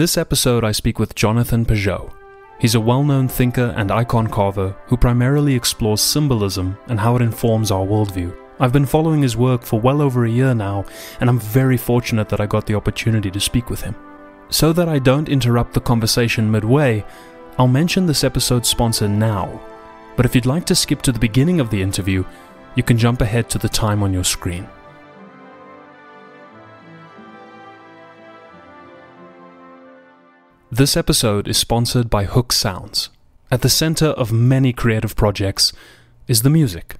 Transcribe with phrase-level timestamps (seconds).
[0.00, 2.10] this episode, I speak with Jonathan Pageau.
[2.58, 7.22] He's a well known thinker and icon carver who primarily explores symbolism and how it
[7.22, 8.34] informs our worldview.
[8.58, 10.86] I've been following his work for well over a year now,
[11.20, 13.94] and I'm very fortunate that I got the opportunity to speak with him.
[14.48, 17.04] So that I don't interrupt the conversation midway,
[17.58, 19.60] I'll mention this episode's sponsor now.
[20.16, 22.24] But if you'd like to skip to the beginning of the interview,
[22.74, 24.66] you can jump ahead to the time on your screen.
[30.72, 33.08] This episode is sponsored by Hook Sounds.
[33.50, 35.72] At the center of many creative projects
[36.28, 36.94] is the music.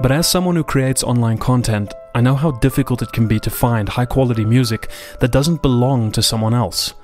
[0.00, 3.50] But as someone who creates online content, I know how difficult it can be to
[3.50, 6.94] find high quality music that doesn't belong to someone else.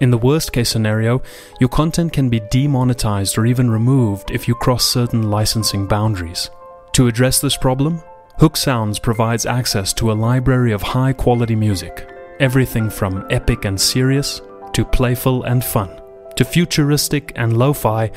[0.00, 1.20] In the worst case scenario,
[1.58, 6.48] your content can be demonetized or even removed if you cross certain licensing boundaries.
[6.92, 8.04] To address this problem,
[8.42, 13.80] Hook Sounds provides access to a library of high quality music, everything from epic and
[13.80, 14.40] serious,
[14.72, 16.02] to playful and fun,
[16.34, 18.10] to futuristic and lo fi,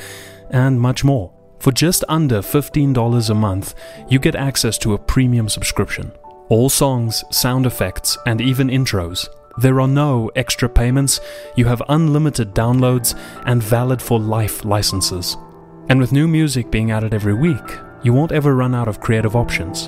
[0.49, 1.31] and much more.
[1.59, 3.75] For just under $15 a month,
[4.09, 6.11] you get access to a premium subscription.
[6.49, 9.29] All songs, sound effects, and even intros.
[9.61, 11.19] There are no extra payments,
[11.55, 13.15] you have unlimited downloads,
[13.45, 15.37] and valid for life licenses.
[15.87, 19.35] And with new music being added every week, you won't ever run out of creative
[19.35, 19.87] options.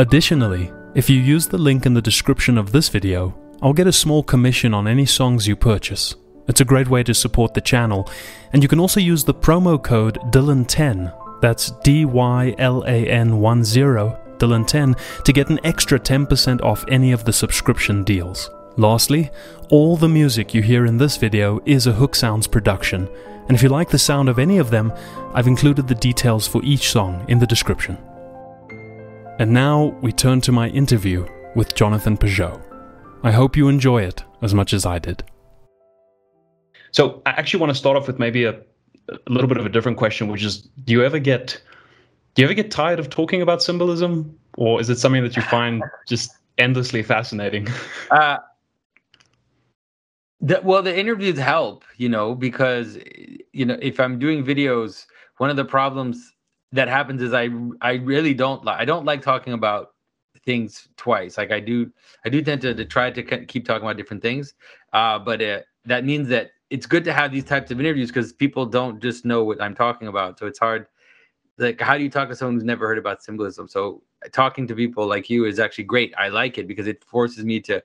[0.00, 3.92] Additionally, if you use the link in the description of this video, I'll get a
[3.92, 6.14] small commission on any songs you purchase.
[6.46, 8.08] It's a great way to support the channel,
[8.52, 13.30] and you can also use the promo code Dylan10, that's D Y L A N
[13.30, 13.38] 10,
[14.38, 18.50] Dylan10, to get an extra 10% off any of the subscription deals.
[18.76, 19.30] Lastly,
[19.68, 23.08] all the music you hear in this video is a Hook Sounds production,
[23.48, 24.92] and if you like the sound of any of them,
[25.34, 27.98] I've included the details for each song in the description.
[29.38, 32.60] And now we turn to my interview with Jonathan Pageau.
[33.22, 35.22] I hope you enjoy it as much as I did.
[36.90, 38.60] So, I actually want to start off with maybe a,
[39.08, 41.62] a little bit of a different question, which is do you ever get
[42.34, 45.42] do you ever get tired of talking about symbolism or is it something that you
[45.42, 47.68] find just endlessly fascinating?
[48.10, 48.38] Uh,
[50.40, 52.96] the, well, the interviews help, you know, because
[53.52, 55.06] you know if I'm doing videos,
[55.36, 56.32] one of the problems
[56.72, 57.48] that happens is I
[57.80, 59.94] I really don't like I don't like talking about
[60.44, 61.38] things twice.
[61.38, 61.90] Like I do
[62.24, 64.54] I do tend to, to try to keep talking about different things.
[64.92, 68.32] Uh, but it, that means that it's good to have these types of interviews because
[68.32, 70.38] people don't just know what I'm talking about.
[70.38, 70.86] So it's hard.
[71.56, 73.66] Like, how do you talk to someone who's never heard about symbolism?
[73.68, 74.02] So
[74.32, 76.14] talking to people like you is actually great.
[76.16, 77.82] I like it because it forces me to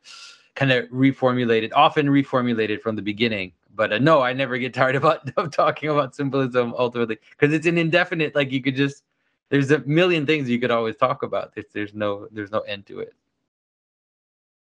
[0.56, 4.58] kind of reformulate it, often reformulate it from the beginning but uh, no, I never
[4.58, 8.36] get tired about of talking about symbolism ultimately because it's an indefinite.
[8.36, 9.04] Like you could just
[9.50, 11.54] there's a million things you could always talk about.
[11.54, 13.14] There's, there's no there's no end to it.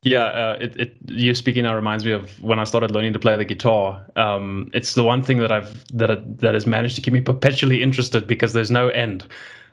[0.03, 3.19] Yeah, uh, it, it you speaking now reminds me of when I started learning to
[3.19, 4.03] play the guitar.
[4.15, 7.83] Um, it's the one thing that I've that that has managed to keep me perpetually
[7.83, 9.27] interested because there's no end.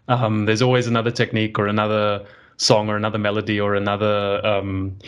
[0.09, 2.27] Um, there's always another technique or another
[2.59, 4.98] song or another melody or another um,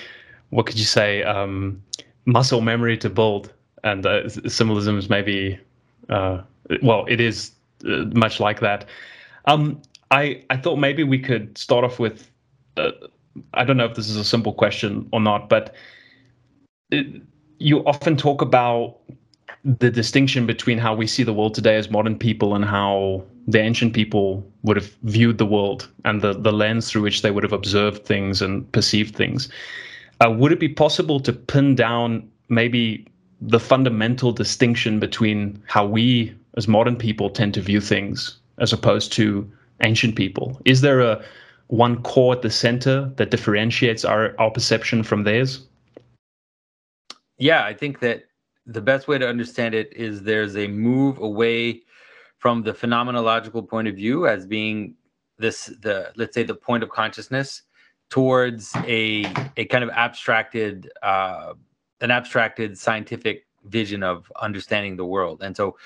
[0.51, 1.83] what could you say um,
[2.25, 3.53] muscle memory to build
[3.85, 5.59] and uh, symbolism is maybe
[6.09, 6.43] uh,
[6.83, 7.53] well, it is
[7.85, 8.87] uh, much like that.
[9.47, 9.81] Um,
[10.11, 12.31] I I thought maybe we could start off with
[12.77, 12.91] uh,
[13.55, 15.75] I don't know if this is a simple question or not, but
[16.91, 17.23] it,
[17.59, 18.97] you often talk about
[19.65, 23.61] the distinction between how we see the world today as modern people and how the
[23.61, 27.43] ancient people would have viewed the world and the, the lens through which they would
[27.43, 29.51] have observed things and perceived things.
[30.25, 33.07] Uh, would it be possible to pin down maybe
[33.41, 39.13] the fundamental distinction between how we as modern people tend to view things as opposed
[39.15, 39.51] to
[39.83, 40.61] ancient people?
[40.65, 41.23] Is there a
[41.69, 45.65] one core at the center that differentiates our, our perception from theirs?
[47.39, 48.25] Yeah, I think that
[48.67, 51.83] the best way to understand it is there's a move away
[52.39, 54.95] from the phenomenological point of view as being
[55.39, 57.63] this the let's say the point of consciousness
[58.11, 59.25] towards a
[59.57, 61.55] a kind of abstracted uh,
[62.01, 65.43] an abstracted scientific vision of understanding the world.
[65.43, 65.77] And so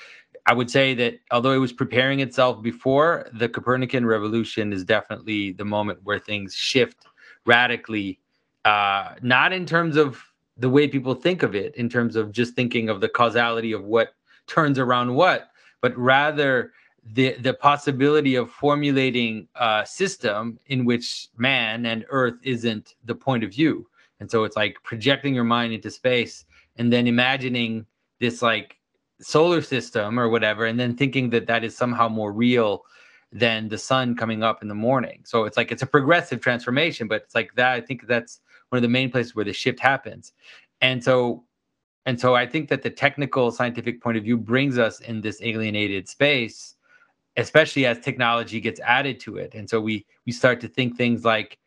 [0.45, 5.53] I would say that although it was preparing itself before, the Copernican revolution is definitely
[5.53, 7.05] the moment where things shift
[7.45, 8.19] radically,
[8.63, 10.21] uh, not in terms of
[10.57, 13.83] the way people think of it, in terms of just thinking of the causality of
[13.83, 14.09] what
[14.47, 15.49] turns around what,
[15.81, 16.71] but rather
[17.13, 23.43] the the possibility of formulating a system in which man and earth isn't the point
[23.43, 23.87] of view
[24.19, 26.45] and so it's like projecting your mind into space
[26.77, 27.85] and then imagining
[28.19, 28.77] this like
[29.21, 32.83] solar system or whatever, and then thinking that that is somehow more real
[33.31, 35.21] than the sun coming up in the morning.
[35.25, 37.73] So it's like it's a progressive transformation, but it's like that.
[37.73, 38.39] I think that's
[38.69, 40.33] one of the main places where the shift happens.
[40.81, 41.43] And so
[42.05, 45.41] and so I think that the technical scientific point of view brings us in this
[45.41, 46.75] alienated space,
[47.35, 49.53] especially as technology gets added to it.
[49.55, 51.57] And so we we start to think things like,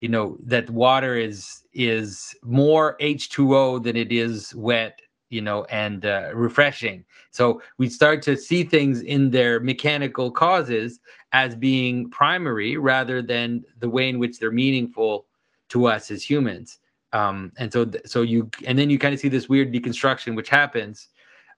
[0.00, 6.06] you know, that water is is more H2O than it is wet you know, and
[6.06, 7.04] uh, refreshing.
[7.30, 11.00] So we start to see things in their mechanical causes
[11.32, 15.26] as being primary rather than the way in which they're meaningful
[15.70, 16.78] to us as humans.
[17.12, 20.48] Um, and so, so you, and then you kind of see this weird deconstruction which
[20.48, 21.08] happens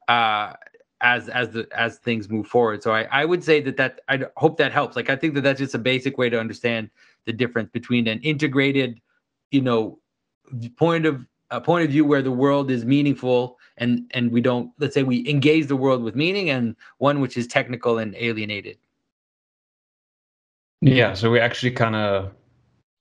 [0.08, 0.54] uh,
[1.00, 2.82] as as the as things move forward.
[2.82, 4.96] So I I would say that that I hope that helps.
[4.96, 6.90] Like I think that that's just a basic way to understand
[7.24, 9.00] the difference between an integrated,
[9.50, 9.98] you know,
[10.76, 14.70] point of a point of view where the world is meaningful and and we don't
[14.78, 18.76] let's say we engage the world with meaning and one which is technical and alienated
[20.80, 22.32] yeah so we actually kind of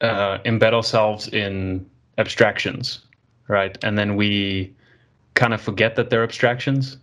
[0.01, 1.85] uh, embed ourselves in
[2.17, 2.99] abstractions
[3.47, 4.73] right and then we
[5.33, 6.97] kind of forget that they're abstractions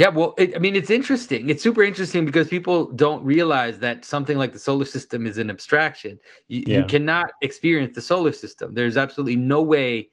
[0.00, 1.50] yeah, well, it, I mean, it's interesting.
[1.50, 5.50] It's super interesting because people don't realize that something like the solar system is an
[5.50, 6.18] abstraction.
[6.48, 6.78] You, yeah.
[6.78, 8.72] you cannot experience the solar system.
[8.72, 10.08] There's absolutely no way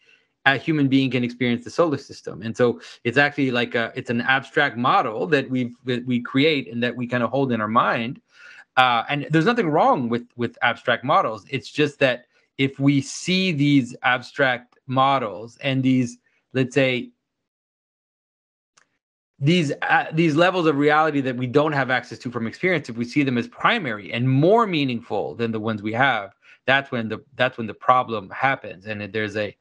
[0.46, 2.42] a human being can experience the solar system.
[2.42, 6.84] And so it's actually like a it's an abstract model that we we create and
[6.84, 8.20] that we kind of hold in our mind.
[8.76, 11.46] Uh, and there's nothing wrong with with abstract models.
[11.50, 12.26] It's just that
[12.58, 16.18] if we see these abstract models and these
[16.52, 17.12] let's say
[19.40, 22.98] these uh, these levels of reality that we don't have access to from experience if
[22.98, 26.34] we see them as primary and more meaningful than the ones we have
[26.68, 28.86] that's when the that's when the problem happens.
[28.86, 29.56] And there's a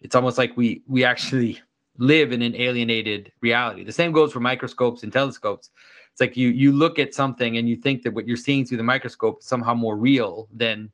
[0.00, 1.60] it's almost like we we actually
[1.98, 3.84] live in an alienated reality.
[3.84, 5.70] The same goes for microscopes and telescopes.
[6.10, 8.78] It's like you you look at something and you think that what you're seeing through
[8.78, 10.90] the microscope is somehow more real than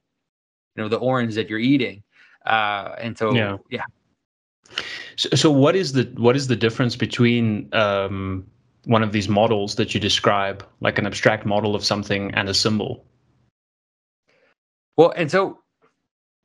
[0.77, 2.03] you know the orange that you're eating.
[2.45, 3.85] Uh and so yeah, yeah
[5.17, 8.47] so, so what is the what is the difference between um,
[8.85, 12.55] one of these models that you describe, like an abstract model of something, and a
[12.55, 13.05] symbol?
[14.97, 15.59] Well, and so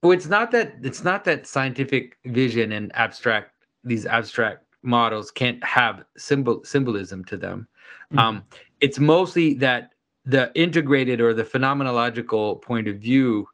[0.01, 3.51] well, it's not that it's not that scientific vision and abstract
[3.83, 7.68] these abstract models can't have symbol symbolism to them.
[8.12, 8.19] Mm-hmm.
[8.19, 8.44] Um,
[8.80, 9.94] it's mostly that
[10.25, 13.48] the integrated or the phenomenological point of view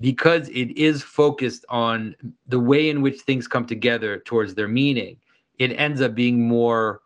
[0.00, 2.14] because it is focused on
[2.46, 5.16] the way in which things come together towards their meaning,
[5.58, 7.00] it ends up being more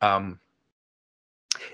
[0.00, 0.38] um,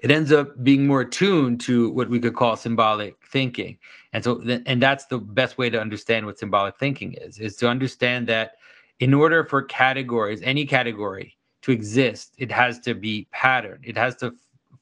[0.02, 3.78] it ends up being more attuned to what we could call symbolic thinking.
[4.12, 7.56] And so th- and that's the best way to understand what symbolic thinking is is
[7.56, 8.52] to understand that
[9.00, 13.84] in order for categories any category to exist it has to be patterned.
[13.84, 14.34] It has to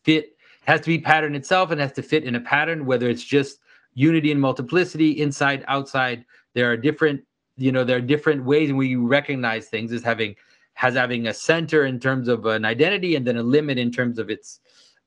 [0.05, 3.09] fit it has to be pattern itself and has to fit in a pattern whether
[3.09, 3.59] it's just
[4.01, 6.25] unity and multiplicity, inside, outside.
[6.55, 7.23] There are different,
[7.57, 10.35] you know, there are different ways which you recognize things as having
[10.75, 14.19] has having a center in terms of an identity and then a limit in terms
[14.19, 14.61] of its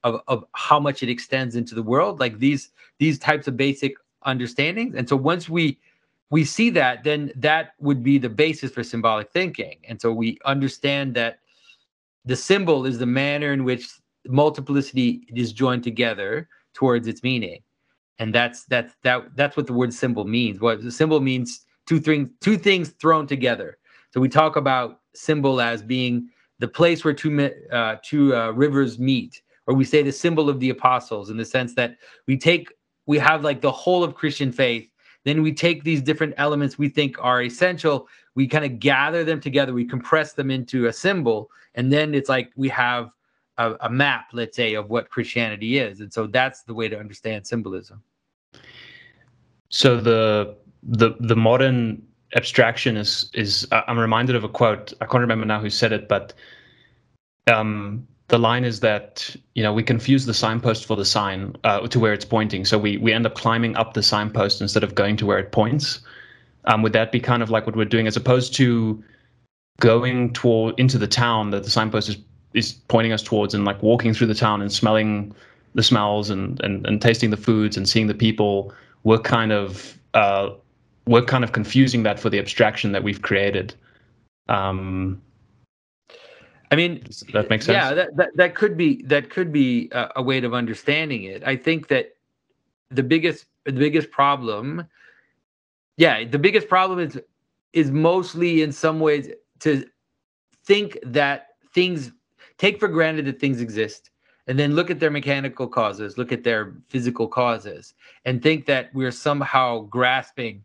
[0.04, 2.20] of, of how much it extends into the world.
[2.20, 3.96] Like these these types of basic
[4.26, 4.94] understandings.
[4.96, 5.80] And so once we
[6.30, 9.78] we see that then that would be the basis for symbolic thinking.
[9.90, 11.40] And so we understand that
[12.26, 13.88] the symbol is the manner in which
[14.28, 17.62] multiplicity is joined together towards its meaning
[18.20, 20.60] and that's that's that that's what the word symbol means.
[20.60, 23.78] What the symbol means two things two things thrown together.
[24.12, 26.30] So we talk about symbol as being
[26.60, 30.60] the place where two uh, two uh, rivers meet, or we say the symbol of
[30.60, 32.70] the apostles in the sense that we take
[33.06, 34.90] we have like the whole of Christian faith.
[35.26, 38.08] Then we take these different elements we think are essential.
[38.36, 39.74] We kind of gather them together.
[39.74, 43.10] We compress them into a symbol, and then it's like we have
[43.58, 46.00] a, a map, let's say, of what Christianity is.
[46.00, 48.02] And so that's the way to understand symbolism.
[49.70, 52.04] So the the the modern
[52.36, 54.94] abstraction is is I'm reminded of a quote.
[55.02, 56.34] I can't remember now who said it, but
[57.48, 61.88] um, the line is that you know we confuse the signpost for the sign uh,
[61.88, 62.66] to where it's pointing.
[62.66, 65.52] So we we end up climbing up the signpost instead of going to where it
[65.52, 66.00] points.
[66.66, 69.04] Um, would that be kind of like what we're doing, as opposed to
[69.80, 72.18] going toward into the town that the signpost is
[72.54, 75.34] is pointing us towards and like walking through the town and smelling
[75.76, 79.98] the smells and and, and tasting the foods and seeing the people we're kind of
[80.14, 80.50] uh,
[81.08, 83.74] we're kind of confusing that for the abstraction that we've created
[84.50, 85.22] um,
[86.74, 87.76] I mean, that makes sense.
[87.76, 91.44] Yeah, that, that, that could be that could be a, a, way of understanding it.
[91.46, 92.16] I think that
[92.90, 94.88] the biggest the biggest problem,
[95.98, 97.22] yeah, the biggest problem is
[97.74, 99.30] is mostly in some ways
[99.60, 99.86] to
[100.66, 102.12] think that things
[102.58, 104.10] take for granted that things exist
[104.48, 107.94] and then look at their mechanical causes, look at their physical causes,
[108.26, 110.64] and think that we're somehow grasping,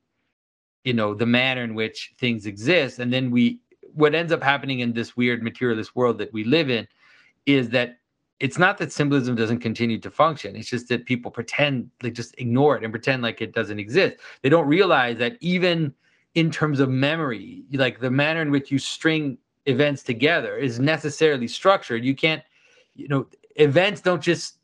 [0.85, 2.99] you know, the manner in which things exist.
[2.99, 3.61] And then we,
[3.95, 6.89] what ends up happening in this weird materialist world that we live in
[7.47, 7.99] is that
[8.41, 10.55] it's not that symbolism doesn't continue to function.
[10.55, 14.17] It's just that people pretend, like, just ignore it and pretend like it doesn't exist.
[14.43, 15.93] They don't realize that even
[16.35, 21.47] in terms of memory, like the manner in which you string events together is necessarily
[21.47, 22.05] structured.
[22.05, 22.43] You can't,
[22.95, 24.55] you know, events don't just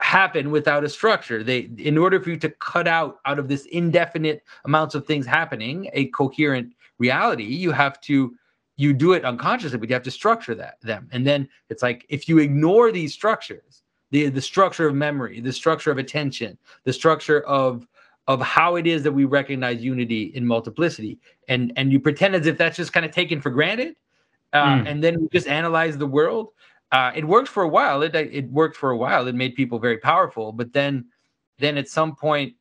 [0.00, 1.44] happen without a structure.
[1.44, 5.26] They, in order for you to cut out out of this indefinite amounts of things
[5.26, 8.34] happening a coherent reality, you have to
[8.76, 11.08] you do it unconsciously, but you have to structure that them.
[11.12, 15.52] And then it's like if you ignore these structures, the the structure of memory, the
[15.52, 17.86] structure of attention, the structure of
[18.28, 21.18] of how it is that we recognize unity in multiplicity,
[21.48, 23.94] and and you pretend as if that's just kind of taken for granted,
[24.52, 24.88] uh, mm.
[24.88, 26.48] and then we just analyze the world.
[26.90, 28.02] Uh, it worked for a while.
[28.02, 29.26] It it worked for a while.
[29.26, 31.06] It made people very powerful, but then
[31.58, 32.54] then at some point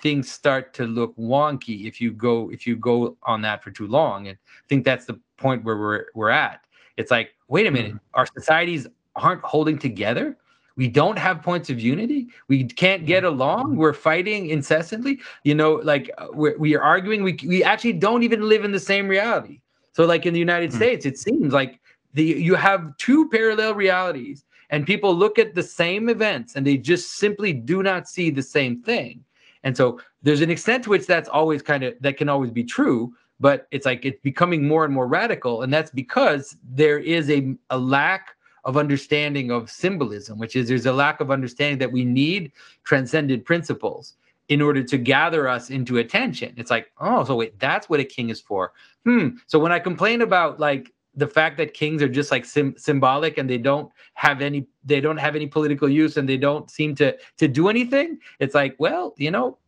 [0.00, 3.86] things start to look wonky if you go if you go on that for too
[3.86, 4.28] long.
[4.28, 6.64] And I think that's the point where we're we're at.
[6.96, 8.00] It's like, wait a minute, mm.
[8.14, 10.36] our societies aren't holding together.
[10.76, 12.28] We don't have points of unity.
[12.46, 13.34] We can't get mm-hmm.
[13.34, 13.76] along.
[13.76, 15.20] We're fighting incessantly.
[15.42, 17.24] You know, like uh, we're, we are arguing.
[17.24, 19.60] We, we actually don't even live in the same reality.
[19.92, 20.76] So, like in the United mm.
[20.76, 21.80] States, it seems like
[22.14, 26.76] the you have two parallel realities, and people look at the same events and they
[26.76, 29.24] just simply do not see the same thing.
[29.64, 32.64] And so, there's an extent to which that's always kind of that can always be
[32.64, 37.30] true but it's like it's becoming more and more radical and that's because there is
[37.30, 41.90] a, a lack of understanding of symbolism which is there's a lack of understanding that
[41.90, 42.52] we need
[42.84, 44.14] transcendent principles
[44.48, 46.54] in order to gather us into attention.
[46.56, 48.72] It's like oh so wait that's what a king is for.
[49.04, 49.28] Hmm.
[49.46, 53.38] So when i complain about like the fact that kings are just like sim- symbolic
[53.38, 56.94] and they don't have any they don't have any political use and they don't seem
[56.96, 59.58] to to do anything it's like well you know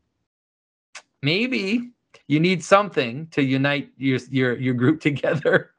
[1.22, 1.90] maybe
[2.30, 5.72] you need something to unite your your your group together.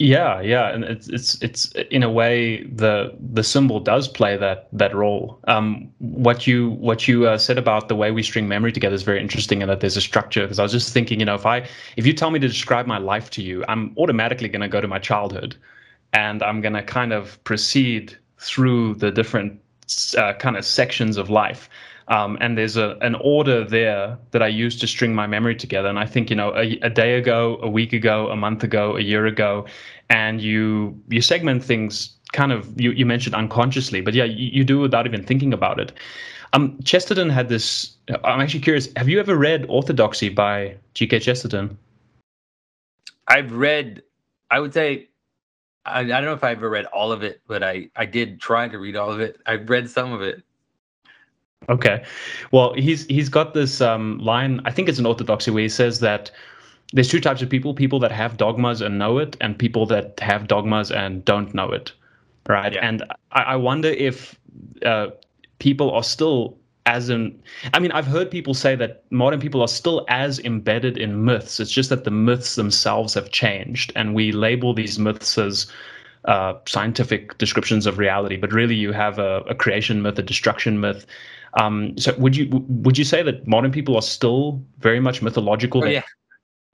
[0.00, 4.68] Yeah, yeah, and it's it's it's in a way the the symbol does play that
[4.72, 5.40] that role.
[5.48, 9.02] Um, what you what you uh, said about the way we string memory together is
[9.02, 10.42] very interesting, and that there's a structure.
[10.42, 12.86] Because I was just thinking, you know, if I if you tell me to describe
[12.86, 15.56] my life to you, I'm automatically going to go to my childhood,
[16.12, 19.60] and I'm going to kind of proceed through the different
[20.16, 21.68] uh, kind of sections of life.
[22.08, 25.88] Um, and there's a, an order there that I use to string my memory together.
[25.88, 28.96] And I think, you know, a, a day ago, a week ago, a month ago,
[28.96, 29.66] a year ago,
[30.08, 34.64] and you you segment things kind of you, you mentioned unconsciously, but yeah, you, you
[34.64, 35.92] do without even thinking about it.
[36.54, 37.94] Um, Chesterton had this.
[38.24, 38.88] I'm actually curious.
[38.96, 41.20] Have you ever read Orthodoxy by G.K.
[41.20, 41.76] Chesterton?
[43.28, 44.02] I've read.
[44.50, 45.08] I would say.
[45.88, 48.40] I, I don't know if I ever read all of it, but I I did
[48.40, 49.40] try to read all of it.
[49.46, 50.42] I've read some of it.
[51.68, 52.04] Okay,
[52.50, 54.60] well, he's he's got this um, line.
[54.64, 56.30] I think it's an orthodoxy where he says that
[56.92, 60.18] there's two types of people: people that have dogmas and know it, and people that
[60.20, 61.92] have dogmas and don't know it.
[62.48, 62.86] Right, yeah.
[62.86, 63.02] and
[63.32, 64.38] I, I, wonder if
[64.84, 65.08] uh,
[65.58, 66.57] people are still
[66.88, 67.40] as in.
[67.74, 71.60] I mean, I've heard people say that modern people are still as embedded in myths.
[71.60, 75.70] It's just that the myths themselves have changed, and we label these myths as
[76.24, 80.80] uh, scientific descriptions of reality, but really you have a, a creation myth, a destruction
[80.80, 81.06] myth,
[81.54, 85.84] um, so would you would you say that modern people are still very much mythological?
[85.84, 86.02] Oh, yeah,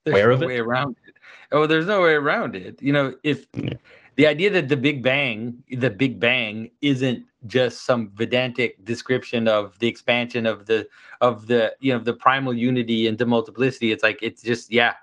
[0.04, 0.46] there's aware no of it?
[0.46, 1.14] way around it.
[1.52, 2.82] Oh, there's no way around it.
[2.82, 3.74] You know, if yeah.
[4.16, 9.78] The idea that the Big Bang, the Big Bang, isn't just some Vedantic description of
[9.78, 10.88] the expansion of the
[11.20, 14.94] of the you know the primal unity into multiplicity, it's like it's just yeah,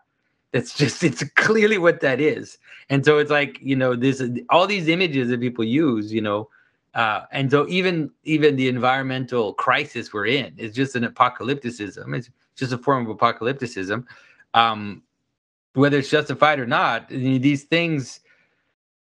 [0.52, 2.58] that's just it's clearly what that is.
[2.90, 6.50] And so it's like you know this all these images that people use, you know
[6.94, 12.16] uh, and so even even the environmental crisis we're in is just an apocalypticism.
[12.16, 14.06] It's just a form of apocalypticism.
[14.54, 15.04] Um,
[15.74, 18.20] whether it's justified or not, these things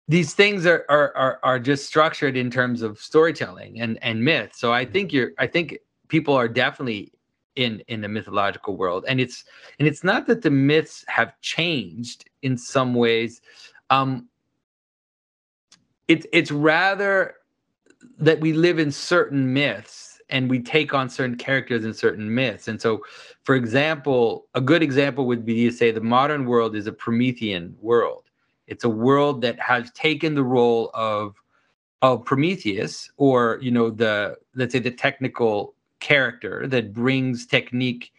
[0.08, 4.52] these things are, are are are just structured in terms of storytelling and and myth.
[4.56, 7.12] So I think you're I think people are definitely
[7.56, 9.44] in in the mythological world, and it's
[9.80, 13.42] and it's not that the myths have changed in some ways.
[13.90, 14.30] Um,
[16.08, 17.36] it's it's rather
[18.20, 22.68] that we live in certain myths and we take on certain characters in certain myths.
[22.68, 23.04] And so,
[23.44, 27.76] for example, a good example would be to say the modern world is a Promethean
[27.80, 28.27] world.
[28.68, 31.36] It's a world that has taken the role of
[32.02, 38.12] of Prometheus, or you know, the let's say the technical character that brings technique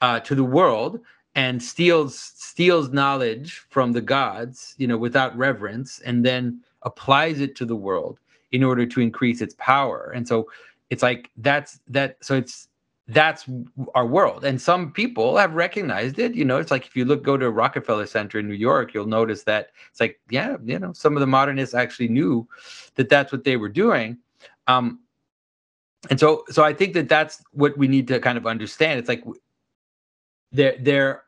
[0.00, 1.00] uh, to the world
[1.34, 7.54] and steals steals knowledge from the gods, you know, without reverence, and then applies it
[7.56, 8.18] to the world
[8.52, 10.12] in order to increase its power.
[10.14, 10.50] And so
[10.90, 12.68] it's like that's that so it's
[13.10, 13.44] that's
[13.94, 14.44] our world.
[14.44, 17.50] And some people have recognized it you know it's like if you look go to
[17.50, 21.20] rockefeller center in new york you'll notice that it's like yeah you know some of
[21.20, 22.46] the modernists actually knew
[22.94, 24.18] that that's what they were doing.
[24.66, 25.00] Um
[26.08, 28.98] and so so i think that that's what we need to kind of understand.
[28.98, 29.24] It's like
[30.52, 31.24] there there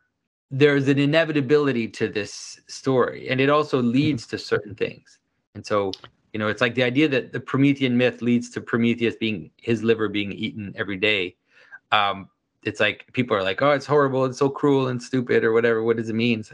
[0.50, 3.92] there's an inevitability to this story and it also mm-hmm.
[3.92, 5.18] leads to certain things.
[5.54, 5.90] And so
[6.32, 9.82] you know it's like the idea that the promethean myth leads to prometheus being his
[9.82, 11.36] liver being eaten every day
[11.92, 12.28] um,
[12.64, 15.82] it's like people are like, oh, it's horrible, it's so cruel and stupid, or whatever.
[15.82, 16.44] What does it mean?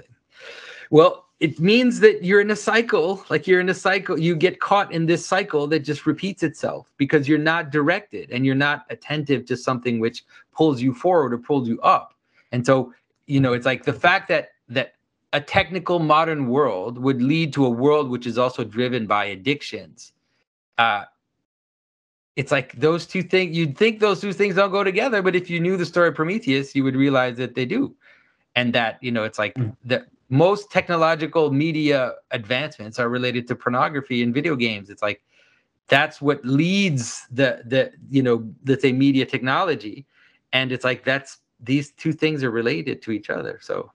[0.91, 4.59] Well, it means that you're in a cycle, like you're in a cycle, you get
[4.61, 8.87] caught in this cycle that just repeats itself because you're not directed and you're not
[8.91, 12.15] attentive to something which pulls you forward or pulls you up.
[12.51, 12.93] And so,
[13.27, 14.95] you know, it's like the fact that that
[15.33, 20.13] a technical modern world would lead to a world which is also driven by addictions
[20.79, 21.05] uh,
[22.39, 25.51] it's like those two things you'd think those two things don't go together but if
[25.51, 27.95] you knew the story of prometheus you would realize that they do.
[28.57, 29.77] And that you know it's like mm.
[29.85, 34.91] the most technological media advancements are related to pornography and video games.
[34.91, 35.23] It's like
[35.87, 40.07] that's what leads the the you know let's say media technology.
[40.53, 43.59] And it's like that's these two things are related to each other.
[43.63, 43.93] So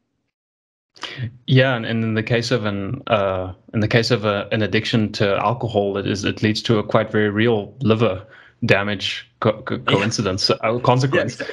[1.47, 4.61] yeah, and, and in the case of an uh, in the case of a, an
[4.61, 8.25] addiction to alcohol, it is it leads to a quite very real liver
[8.65, 10.69] damage co- co- coincidence yeah.
[10.69, 11.39] uh, consequence.
[11.39, 11.47] Yeah.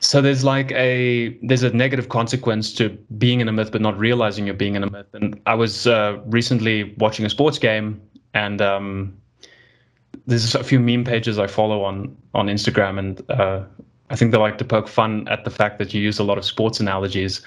[0.00, 3.96] So there's like a there's a negative consequence to being in a myth but not
[3.98, 5.06] realizing you're being in a myth.
[5.12, 8.02] And I was uh, recently watching a sports game,
[8.34, 9.16] and um,
[10.26, 13.64] there's a few meme pages I follow on on Instagram, and uh,
[14.10, 16.36] I think they like to poke fun at the fact that you use a lot
[16.36, 17.40] of sports analogies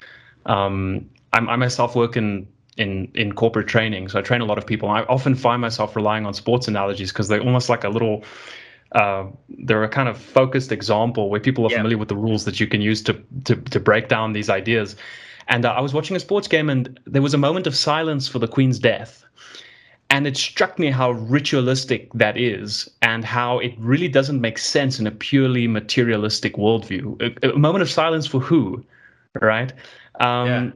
[0.46, 2.48] um, i myself work in,
[2.78, 4.90] in in corporate training, so I train a lot of people.
[4.90, 8.24] I often find myself relying on sports analogies because they're almost like a little.
[8.92, 11.78] Uh, they're a kind of focused example where people are yeah.
[11.78, 13.14] familiar with the rules that you can use to
[13.46, 14.96] to to break down these ideas.
[15.48, 18.28] And uh, I was watching a sports game, and there was a moment of silence
[18.28, 19.24] for the Queen's death.
[20.12, 25.00] And it struck me how ritualistic that is, and how it really doesn't make sense
[25.00, 27.38] in a purely materialistic worldview.
[27.44, 28.84] A, a moment of silence for who,
[29.42, 29.74] right?
[30.20, 30.72] Um, yeah.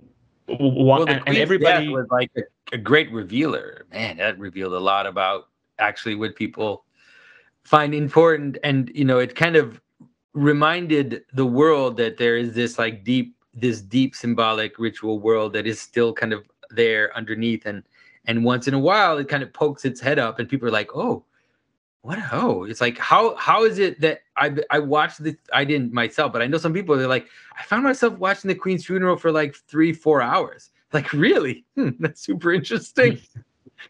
[0.58, 2.41] One, well, and, and, everybody was like a,
[2.73, 3.86] a great revealer.
[3.91, 6.86] Man, that revealed a lot about actually what people
[7.63, 9.80] find important, and you know, it kind of
[10.34, 15.67] reminded the world that there is this like deep, this deep symbolic ritual world that
[15.67, 17.84] is still kind of there underneath, and
[18.25, 20.71] and once in a while it kind of pokes its head up, and people are
[20.71, 21.23] like, oh
[22.01, 22.17] what?
[22.17, 25.91] A oh it's like how how is it that i i watched the i didn't
[25.91, 29.17] myself but i know some people they're like i found myself watching the queen's funeral
[29.17, 30.71] for like three four hours.
[30.93, 31.65] Like really?
[31.75, 33.19] Hmm, that's super interesting.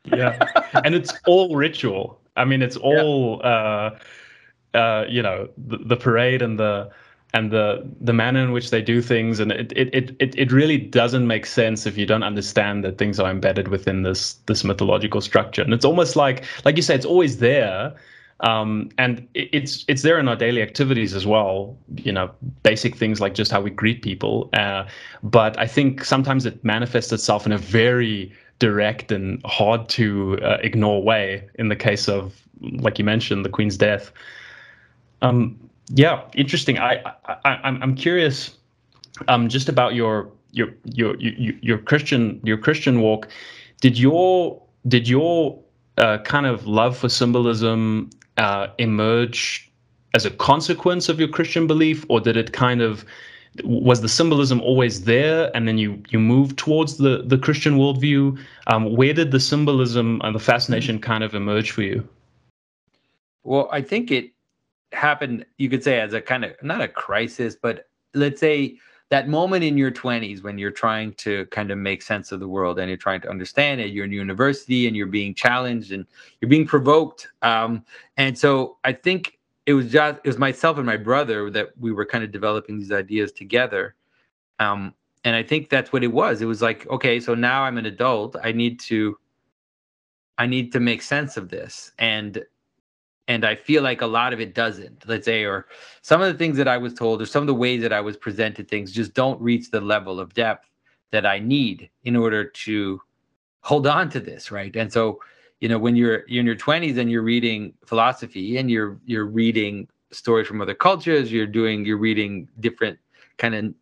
[0.06, 0.38] Yeah
[0.86, 2.22] and it's all ritual.
[2.36, 3.50] I mean it's all yeah.
[4.74, 6.92] uh uh you know the, the parade and the
[7.34, 10.78] and the the manner in which they do things and it, it it it really
[10.78, 15.22] doesn't make sense if you don't understand that things are embedded within this this mythological
[15.22, 15.62] structure.
[15.62, 17.94] And it's almost like like you say it's always there
[18.42, 22.32] um, and it, it's it's there in our daily activities as well you know
[22.64, 24.86] basic things like just how we greet people uh,
[25.22, 30.58] but i think sometimes it manifests itself in a very direct and hard to uh,
[30.62, 34.12] ignore way in the case of like you mentioned the queen's death.
[35.22, 36.78] Um, yeah, interesting.
[36.78, 38.58] I, I I'm I'm curious,
[39.28, 43.28] um, just about your your your your Christian your Christian walk.
[43.82, 45.60] Did your did your
[45.98, 49.72] uh, kind of love for symbolism uh, emerge
[50.14, 53.04] as a consequence of your Christian belief, or did it kind of
[53.64, 58.38] was the symbolism always there, and then you you moved towards the the Christian worldview?
[58.68, 62.08] Um, where did the symbolism and the fascination kind of emerge for you?
[63.44, 64.32] Well, I think it
[64.92, 68.76] happened you could say as a kind of not a crisis but let's say
[69.10, 72.48] that moment in your 20s when you're trying to kind of make sense of the
[72.48, 76.06] world and you're trying to understand it you're in university and you're being challenged and
[76.42, 77.84] you're being provoked um,
[78.18, 81.92] and so i think it was just it was myself and my brother that we
[81.92, 83.96] were kind of developing these ideas together
[84.60, 86.42] um, and i think that's what it was.
[86.42, 88.36] It was like okay so now i'm an adult.
[88.44, 89.18] I need to
[90.38, 91.92] i need to make sense of this.
[92.00, 92.44] And
[93.30, 95.08] and I feel like a lot of it doesn't.
[95.08, 95.68] Let's say, or
[96.02, 98.02] some of the things that I was told, or some of the ways that I
[98.02, 100.68] was presented things, just don't reach the level of depth
[101.12, 103.00] that I need in order to
[103.62, 104.76] hold on to this, right?
[104.76, 105.20] And so,
[105.60, 109.28] you know, when you're, you're in your 20s and you're reading philosophy and you're you're
[109.28, 112.98] reading stories from other cultures, you're doing you're reading different
[113.38, 113.74] kind of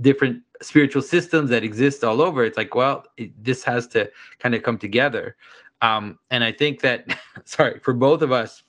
[0.00, 2.44] different spiritual systems that exist all over.
[2.44, 5.36] It's like, well, it, this has to kind of come together.
[5.82, 8.62] Um, and I think that, sorry, for both of us,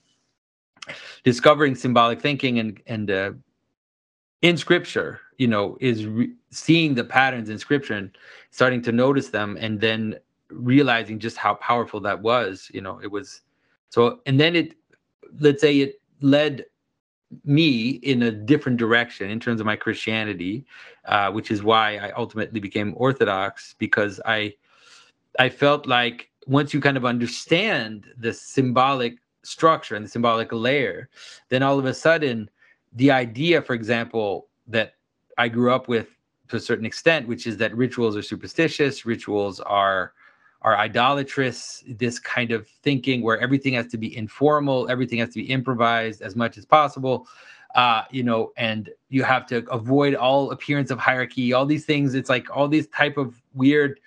[1.23, 3.31] discovering symbolic thinking and and uh,
[4.41, 8.17] in Scripture, you know, is re- seeing the patterns in Scripture and
[8.51, 10.15] starting to notice them, and then
[10.49, 12.69] realizing just how powerful that was.
[12.73, 13.41] You know, it was
[13.89, 14.75] so, and then it,
[15.39, 16.65] let's say, it led
[17.43, 20.65] me in a different direction in terms of my Christianity,
[21.05, 24.53] uh, which is why I ultimately became Orthodox because I
[25.39, 29.17] I felt like once you kind of understand the symbolic
[29.47, 31.09] structure and the symbolic layer,
[31.49, 32.49] then all of a sudden
[32.93, 34.95] the idea, for example, that
[35.37, 36.07] I grew up with
[36.49, 40.13] to a certain extent, which is that rituals are superstitious, rituals are
[40.63, 45.35] are idolatrous, this kind of thinking where everything has to be informal, everything has to
[45.35, 47.27] be improvised as much as possible.
[47.75, 52.15] Uh, you know, and you have to avoid all appearance of hierarchy, all these things.
[52.15, 53.99] It's like all these type of weird,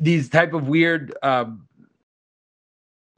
[0.00, 1.66] these type of weird um,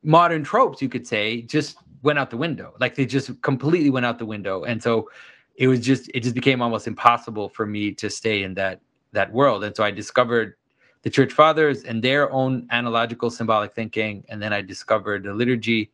[0.04, 2.74] modern tropes, you could say, just went out the window.
[2.80, 4.64] Like they just completely went out the window.
[4.64, 5.10] And so
[5.56, 8.80] it was just, it just became almost impossible for me to stay in that
[9.12, 9.62] that world.
[9.62, 10.56] And so I discovered
[11.04, 15.92] the church fathers and their own analogical symbolic thinking and then i discovered the liturgy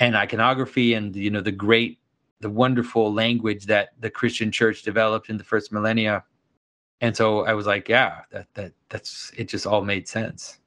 [0.00, 2.00] and iconography and you know the great
[2.40, 6.24] the wonderful language that the christian church developed in the first millennia
[7.02, 10.58] and so i was like yeah that that that's it just all made sense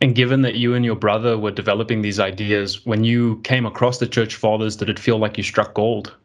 [0.00, 3.98] and given that you and your brother were developing these ideas when you came across
[3.98, 6.16] the church fathers did it feel like you struck gold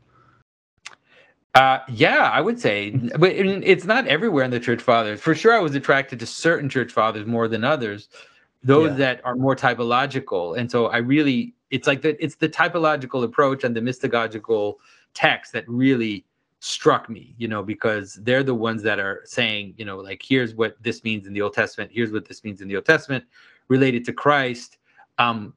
[1.56, 5.22] uh, yeah, I would say, but it's not everywhere in the church fathers.
[5.22, 8.10] For sure, I was attracted to certain church fathers more than others,
[8.62, 8.98] those yeah.
[8.98, 10.58] that are more typological.
[10.58, 12.18] And so I really, it's like that.
[12.20, 14.76] It's the typological approach and the mystagogical
[15.14, 16.26] text that really
[16.60, 17.34] struck me.
[17.38, 21.06] You know, because they're the ones that are saying, you know, like here's what this
[21.06, 21.90] means in the Old Testament.
[21.94, 23.24] Here's what this means in the Old Testament,
[23.68, 24.78] related to Christ.
[25.18, 25.54] Um,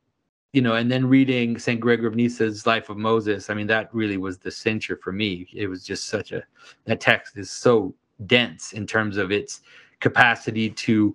[0.53, 1.79] you know, and then reading St.
[1.79, 5.47] Gregory of Nyssa's Life of Moses, I mean, that really was the censure for me.
[5.55, 6.43] It was just such a,
[6.87, 7.95] that text is so
[8.27, 9.61] dense in terms of its
[10.01, 11.15] capacity to,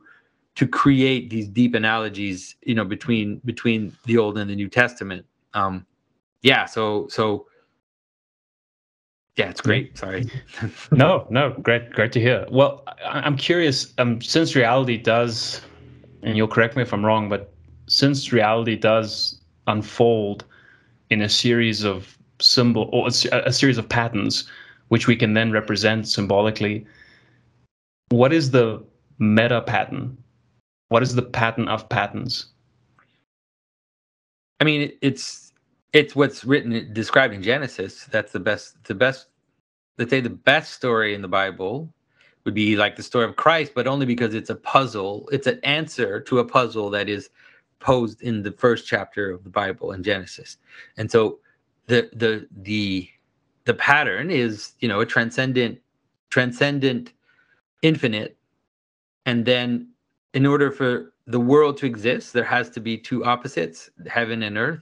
[0.56, 5.26] to create these deep analogies, you know, between, between the Old and the New Testament.
[5.56, 5.86] Um,
[6.44, 6.66] yeah.
[6.66, 7.48] So, so,
[9.36, 9.98] yeah, it's great.
[9.98, 10.30] Sorry.
[10.92, 12.46] no, no, great, great to hear.
[12.52, 13.94] Well, I, am curious.
[13.98, 15.60] Um, since reality does,
[16.24, 17.54] and you'll correct me if I'm wrong, but
[17.88, 20.46] since reality does unfold
[21.10, 24.50] in a series of symbol or a, series of patterns,
[24.88, 26.86] which we can then represent symbolically,
[28.10, 28.84] what is the
[29.20, 30.18] meta pattern?
[30.90, 32.48] What is the pattern of patterns?
[34.60, 35.52] I mean, it's
[35.92, 38.06] it's what's written described in Genesis.
[38.06, 38.84] That's the best.
[38.86, 39.28] The best.
[39.98, 41.94] Let's say the best story in the Bible
[42.46, 45.30] would be like the story of Christ, but only because it's a puzzle.
[45.32, 47.30] It's an answer to a puzzle that is
[47.80, 50.58] posed in the first chapter of the Bible in Genesis.
[50.98, 51.40] And so
[51.88, 53.10] the the the
[53.66, 55.80] the pattern is, you know, a transcendent
[56.30, 57.14] transcendent
[57.84, 58.38] infinite
[59.28, 59.88] and then
[60.34, 64.58] in order for the world to exist there has to be two opposites heaven and
[64.58, 64.82] earth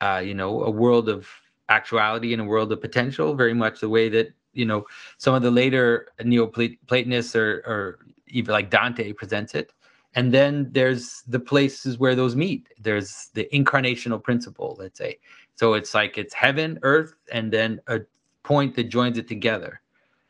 [0.00, 1.28] uh, you know a world of
[1.68, 4.84] actuality and a world of potential very much the way that you know
[5.18, 9.72] some of the later neoplatonists or, or even like dante presents it.
[10.14, 12.68] And then there's the places where those meet.
[12.80, 15.18] There's the incarnational principle let's say.
[15.54, 18.00] So it's like it's heaven earth and then a
[18.42, 19.80] point that joins it together.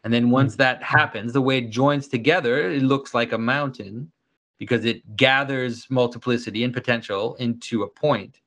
[0.04, 0.98] And then once that mm-hmm.
[0.98, 4.10] happens the way it joins together it looks like a mountain
[4.58, 8.40] because it gathers multiplicity and potential into a point.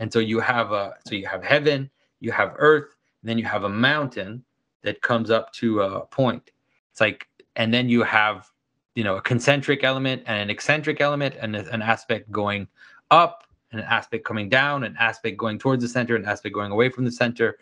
[0.00, 3.64] And so you have a so you have heaven you have earth then you have
[3.64, 4.44] a mountain
[4.82, 6.50] that comes up to a point.
[6.90, 8.50] It's like and then you have
[8.94, 12.68] you know a concentric element and an eccentric element and an aspect going
[13.10, 16.72] up and an aspect coming down an aspect going towards the center an aspect going
[16.72, 17.58] away from the center.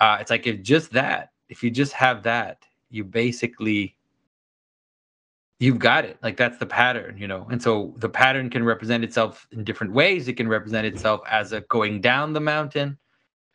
[0.00, 3.96] Uh, it's like if just that if you just have that you basically
[5.58, 6.16] you've got it.
[6.22, 7.46] Like that's the pattern you know?
[7.50, 10.26] And so the pattern can represent itself in different ways.
[10.28, 12.96] It can represent itself as a going down the mountain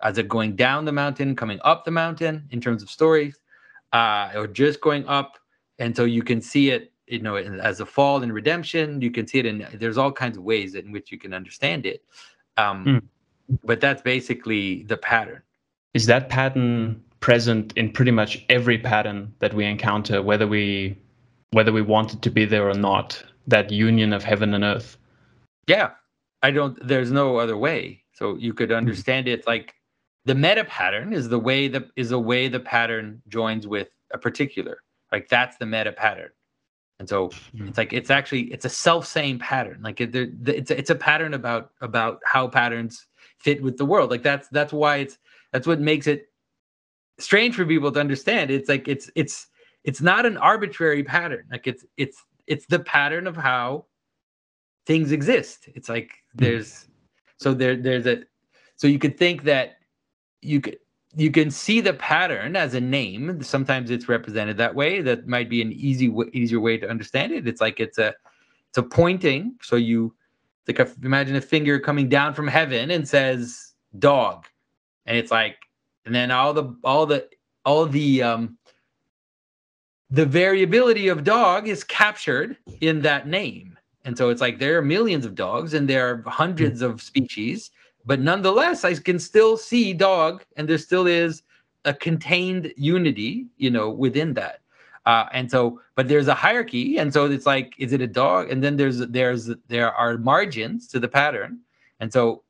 [0.05, 3.39] as a going down the mountain coming up the mountain in terms of stories
[3.91, 5.37] uh, or just going up.
[5.79, 9.01] And so you can see it you know as a fall and redemption.
[9.01, 11.85] You can see it in there's all kinds of ways in which you can understand
[11.85, 12.03] it.
[12.57, 13.01] Um, mm.
[13.63, 15.41] but that's basically the pattern.
[15.93, 20.97] Is that pattern present in pretty much every pattern that we encounter whether we
[21.51, 24.97] whether we want it to be there or not that union of heaven and earth?
[25.67, 25.91] Yeah.
[26.43, 28.03] I don't there's no other way.
[28.13, 28.75] So you could hmm.
[28.75, 29.73] understand it like
[30.25, 34.17] the meta pattern is the way that is a way the pattern joins with a
[34.17, 34.79] particular.
[35.11, 36.31] Like that's the meta pattern.
[36.99, 37.67] And so mm-hmm.
[37.67, 39.81] it's like it's actually it's a self-same pattern.
[39.83, 43.05] Like it, it's a, it's a pattern about about how patterns
[43.39, 44.09] fit with the world.
[44.09, 45.17] Like that's that's why it's
[45.51, 46.27] that's what makes it
[47.19, 48.49] strange for people to understand.
[48.49, 49.47] It's like it's it's
[49.83, 51.45] it's not an arbitrary pattern.
[51.51, 53.85] Like it's it's it's the pattern of how
[54.85, 55.69] things exist.
[55.75, 56.43] It's like hmm.
[56.45, 56.87] there's
[57.37, 58.23] so there there's a
[58.77, 59.77] so you could think that
[60.45, 60.77] you could
[61.17, 63.41] you can see the pattern as a name.
[63.41, 65.01] Sometimes it's represented that way.
[65.01, 67.47] That might be an easy easier way to understand it.
[67.47, 68.13] It's like it's a
[68.69, 69.55] it's a pointing.
[69.61, 70.13] So you
[70.67, 74.45] like imagine a finger coming down from heaven and says dog,
[75.05, 75.57] and it's like
[76.05, 77.27] and then all the all the
[77.63, 78.57] all the um
[80.09, 83.77] the variability of dog is captured in that name.
[84.03, 87.71] And so it's like there are millions of dogs and there are hundreds of species
[88.05, 91.43] but nonetheless i can still see dog and there still is
[91.85, 94.59] a contained unity you know within that.
[95.05, 98.49] Uh, and so but there's a hierarchy and so it's like is it a dog?
[98.51, 101.59] And then there's there's there are margins to the pattern.
[101.99, 102.41] And so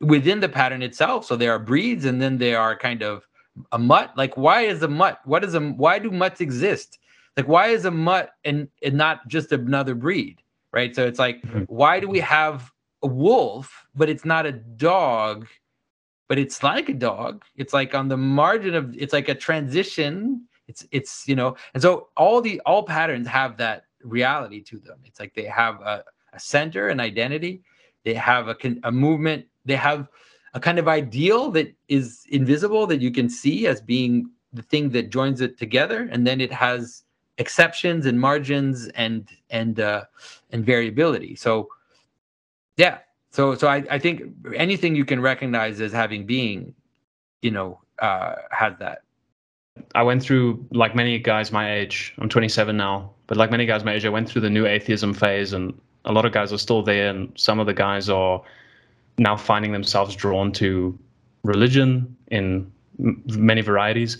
[0.00, 3.26] within the pattern itself so there are breeds and then there are kind of
[3.72, 4.16] a mutt.
[4.16, 6.98] Like why is a mutt what is a why do mutts exist?
[7.36, 10.40] Like why is a mutt and, and not just another breed
[10.72, 10.94] right?
[10.94, 11.64] So it's like mm-hmm.
[11.66, 12.70] why do we have
[13.02, 15.46] a wolf, but it's not a dog,
[16.28, 17.44] but it's like a dog.
[17.56, 20.46] It's like on the margin of it's like a transition.
[20.68, 24.98] It's it's you know, and so all the all patterns have that reality to them.
[25.04, 27.62] It's like they have a, a center, an identity.
[28.04, 29.46] They have a a movement.
[29.64, 30.08] They have
[30.54, 34.90] a kind of ideal that is invisible that you can see as being the thing
[34.90, 37.04] that joins it together, and then it has
[37.38, 40.04] exceptions and margins and and uh,
[40.50, 41.34] and variability.
[41.34, 41.68] So
[42.80, 42.98] yeah.
[43.30, 44.22] So so I, I think
[44.56, 46.74] anything you can recognize as having being,
[47.42, 49.02] you know, uh, has that.
[49.94, 52.14] I went through like many guys my age.
[52.18, 55.12] I'm 27 now, but like many guys my age, I went through the new atheism
[55.14, 58.42] phase, and a lot of guys are still there, and some of the guys are
[59.18, 60.98] now finding themselves drawn to
[61.44, 64.18] religion in many varieties.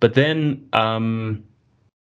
[0.00, 1.44] But then, um,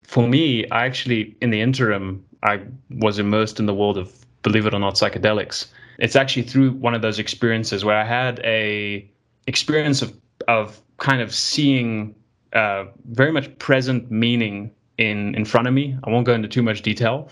[0.03, 4.65] for me, I actually in the interim, I was immersed in the world of believe
[4.67, 5.65] it or not, psychedelics.
[5.97, 9.09] It's actually through one of those experiences where I had a
[9.47, 10.13] experience of
[10.47, 12.15] of kind of seeing
[12.53, 12.85] uh,
[13.21, 15.97] very much present meaning in in front of me.
[16.03, 17.29] I won't go into too much detail.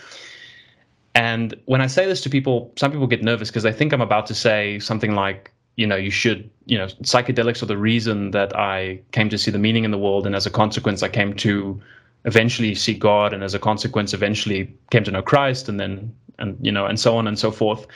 [1.16, 4.02] And when I say this to people, some people get nervous because they think I'm
[4.02, 8.32] about to say something like, you know, you should, you know, psychedelics are the reason
[8.32, 11.10] that I came to see the meaning in the world, and as a consequence, I
[11.10, 11.80] came to
[12.26, 16.58] eventually see God, and as a consequence, eventually came to know Christ, and then and
[16.62, 17.88] you know and so on and so forth.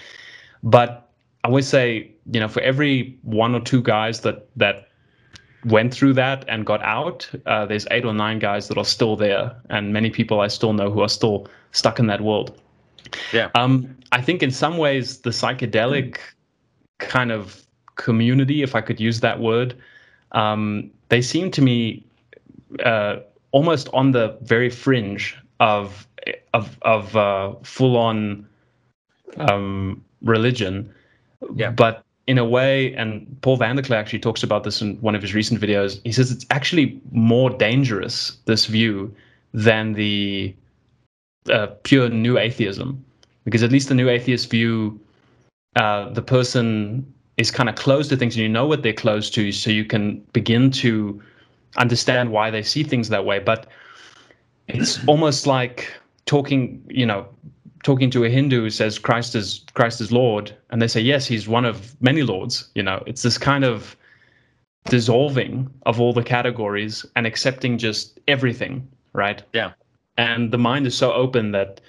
[0.63, 1.07] But
[1.43, 4.89] i would say you know for every one or two guys that that
[5.65, 9.15] went through that and got out uh, there's eight or nine guys that are still
[9.15, 12.59] there and many people i still know who are still stuck in that world.
[13.33, 13.49] Yeah.
[13.55, 16.17] Um i think in some ways the psychedelic
[16.99, 19.75] kind of community if i could use that word
[20.33, 22.05] um, they seem to me
[22.83, 23.17] uh,
[23.51, 26.06] almost on the very fringe of
[26.53, 28.47] of of uh, full on
[29.37, 30.93] um, religion.
[31.55, 31.71] Yeah.
[31.71, 35.33] But in a way, and Paul VanderKlay actually talks about this in one of his
[35.33, 36.01] recent videos.
[36.03, 39.15] He says it's actually more dangerous this view
[39.53, 40.53] than the
[41.49, 43.03] uh, pure new atheism,
[43.45, 44.99] because at least the new atheist view,
[45.77, 47.05] uh, the person
[47.37, 49.85] is kind of closed to things, and you know what they're closed to, so you
[49.85, 51.21] can begin to
[51.77, 53.39] understand why they see things that way.
[53.39, 53.67] But
[54.67, 55.93] it's almost like
[56.27, 57.27] talking, you know,
[57.83, 61.25] talking to a Hindu who says Christ is Christ is Lord, and they say yes,
[61.25, 62.69] he's one of many lords.
[62.75, 63.97] You know, it's this kind of
[64.85, 69.41] dissolving of all the categories and accepting just everything, right?
[69.53, 69.71] Yeah.
[70.17, 71.81] And the mind is so open that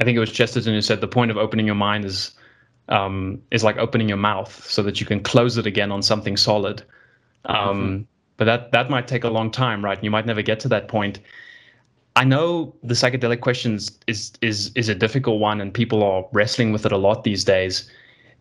[0.00, 2.32] I think it was Chesterton who said the point of opening your mind is
[2.88, 6.36] um, is like opening your mouth so that you can close it again on something
[6.36, 6.82] solid.
[7.46, 8.02] Um, mm-hmm.
[8.36, 10.02] But that that might take a long time, right?
[10.02, 11.20] You might never get to that point.
[12.16, 16.72] I know the psychedelic questions is is is a difficult one, and people are wrestling
[16.72, 17.90] with it a lot these days.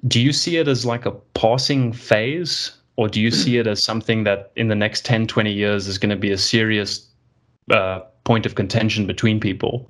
[0.07, 3.83] Do you see it as like a passing phase, or do you see it as
[3.83, 7.07] something that in the next 10, 20 years is going to be a serious
[7.71, 9.89] uh, point of contention between people?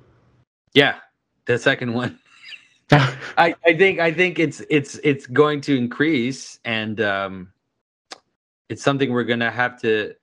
[0.72, 0.96] Yeah,
[1.46, 2.18] the second one.
[2.90, 7.52] I, I think I think it's it's it's going to increase, and um,
[8.68, 10.14] it's something we're going to have to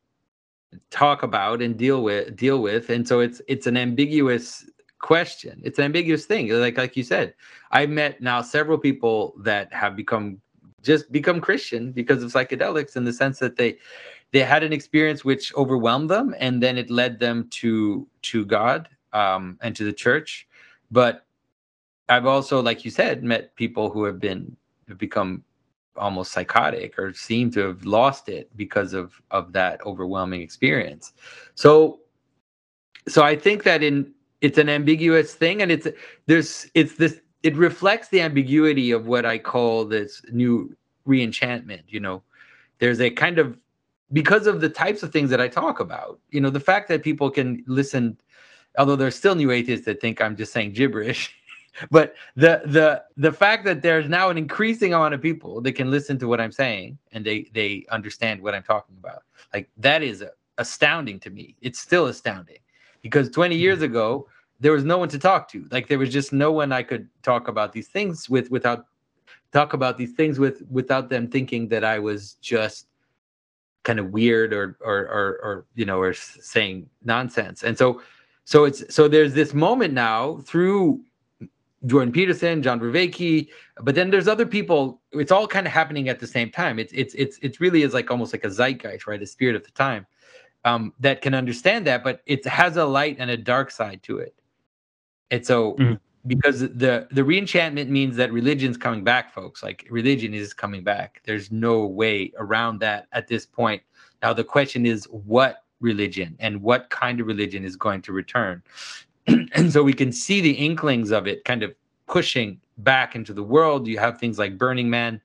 [0.89, 2.89] talk about and deal with deal with.
[2.89, 4.65] And so it's it's an ambiguous
[4.99, 5.61] question.
[5.63, 6.49] It's an ambiguous thing.
[6.49, 7.33] Like like you said
[7.71, 10.37] i've met now several people that have become
[10.81, 13.77] just become christian because of psychedelics in the sense that they
[14.31, 18.89] they had an experience which overwhelmed them and then it led them to to god
[19.13, 20.47] um, and to the church.
[20.89, 21.25] But
[22.09, 24.55] I've also, like you said, met people who have been
[24.87, 25.43] have become
[25.95, 31.13] almost psychotic or seem to have lost it because of of that overwhelming experience.
[31.55, 31.99] So
[33.07, 35.87] so I think that in it's an ambiguous thing and it's
[36.27, 40.75] there's it's this it reflects the ambiguity of what I call this new
[41.07, 42.21] reenchantment, you know.
[42.79, 43.57] There's a kind of
[44.13, 47.03] because of the types of things that I talk about, you know, the fact that
[47.03, 48.17] people can listen
[48.77, 51.35] although there's still new atheists that think I'm just saying gibberish
[51.89, 55.89] but the the the fact that there's now an increasing amount of people that can
[55.89, 60.03] listen to what I'm saying and they they understand what I'm talking about, like that
[60.03, 60.23] is
[60.57, 61.55] astounding to me.
[61.61, 62.59] It's still astounding
[63.01, 63.85] because 20 years mm-hmm.
[63.85, 64.27] ago
[64.59, 65.67] there was no one to talk to.
[65.71, 68.85] Like there was just no one I could talk about these things with without
[69.51, 72.87] talk about these things with without them thinking that I was just
[73.83, 77.63] kind of weird or or or, or you know or saying nonsense.
[77.63, 78.01] And so
[78.45, 81.01] so it's so there's this moment now through
[81.87, 83.49] Jordan Peterson, John Vervaeke,
[83.81, 85.01] but then there's other people.
[85.11, 86.77] It's all kind of happening at the same time.
[86.77, 89.21] It's it's it's it really is like almost like a zeitgeist, right?
[89.21, 90.05] A spirit of the time
[90.63, 94.19] um, that can understand that, but it has a light and a dark side to
[94.19, 94.35] it.
[95.31, 95.93] And so, mm-hmm.
[96.27, 99.63] because the the reenchantment means that religion's coming back, folks.
[99.63, 101.21] Like religion is coming back.
[101.25, 103.81] There's no way around that at this point.
[104.21, 108.61] Now the question is, what religion and what kind of religion is going to return?
[109.27, 111.73] and so we can see the inklings of it kind of
[112.07, 113.87] pushing back into the world.
[113.87, 115.21] You have things like Burning Man.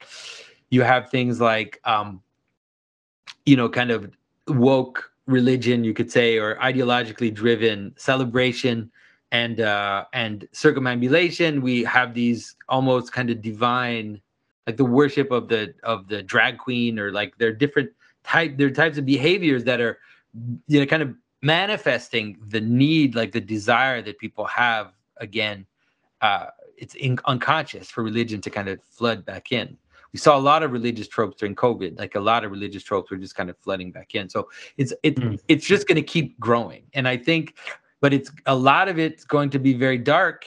[0.71, 2.23] You have things like, um,
[3.45, 4.13] you know, kind of
[4.49, 8.91] woke religion, you could say, or ideologically driven celebration
[9.33, 11.63] and uh, and circumambulation.
[11.63, 14.21] We have these almost kind of divine,
[14.67, 17.91] like the worship of the of the drag queen, or like there are different
[18.25, 19.99] type there are types of behaviors that are,
[20.67, 21.15] you know, kind of
[21.47, 25.65] manifesting the need, like the desire that people have again.
[26.21, 29.79] Uh, it's in, unconscious for religion to kind of flood back in.
[30.13, 33.11] We saw a lot of religious tropes during COVID, like a lot of religious tropes
[33.11, 34.29] were just kind of flooding back in.
[34.29, 35.39] So it's it mm.
[35.49, 37.57] it's just going to keep growing, and I think,
[38.01, 40.47] but it's a lot of it's going to be very dark,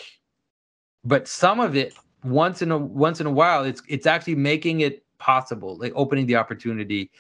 [1.04, 4.82] but some of it once in a once in a while, it's it's actually making
[4.82, 7.12] it possible, like opening the opportunity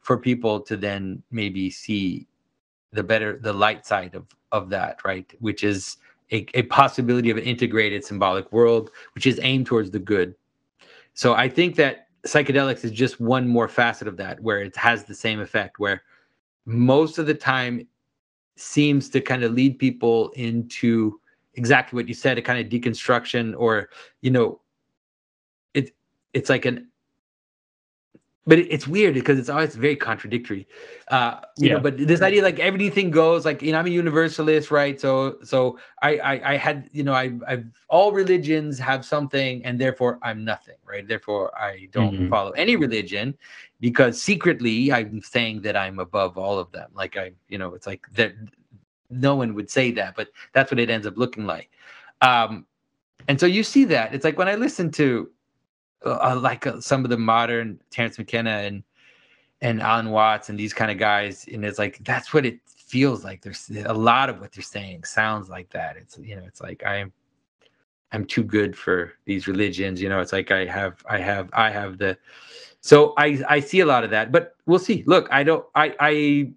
[0.00, 2.26] for people to then maybe see
[2.96, 5.32] the better the light side of of that right?
[5.38, 5.98] Which is
[6.32, 10.34] a, a possibility of an integrated symbolic world which is aimed towards the good.
[11.14, 15.04] So i think that psychedelics is just one more facet of that where it has
[15.04, 16.02] the same effect where
[16.64, 17.86] most of the time
[18.56, 21.20] seems to kind of lead people into
[21.54, 23.88] exactly what you said a kind of deconstruction or
[24.22, 24.60] you know
[25.74, 25.94] it
[26.32, 26.88] it's like an
[28.46, 30.66] but it's weird because it's always very contradictory
[31.08, 31.74] uh you yeah.
[31.74, 35.00] know but this idea like everything goes like you know i'm a universalist right?
[35.00, 39.80] So so i i, I had you know I, i've all religions have something and
[39.80, 41.06] therefore i'm nothing right?
[41.06, 42.28] Therefore i don't mm-hmm.
[42.28, 43.36] follow any religion
[43.80, 46.90] because secretly i'm saying that i'm above all of them.
[46.94, 48.32] Like i you know it's like that
[49.10, 51.70] no one would say that but that's what it ends up looking like.
[52.22, 52.66] Um
[53.28, 54.14] and so you see that.
[54.14, 55.30] It's like when i listen to
[56.04, 58.82] uh, like uh, some of the modern Terence McKenna and
[59.62, 63.24] and Alan Watts and these kind of guys, and it's like that's what it feels
[63.24, 63.42] like.
[63.42, 65.96] There's a lot of what they're saying sounds like that.
[65.96, 67.12] It's you know, it's like I'm
[68.12, 70.00] I'm too good for these religions.
[70.00, 72.16] You know, it's like I have I have I have the
[72.80, 75.02] so I I see a lot of that, but we'll see.
[75.06, 76.52] Look, I don't I I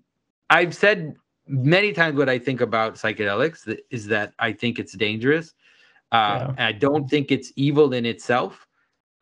[0.49, 1.15] I've said
[1.47, 5.53] many times what I think about psychedelics is that I think it's dangerous.
[6.11, 6.67] Uh, yeah.
[6.67, 8.67] I don't think it's evil in itself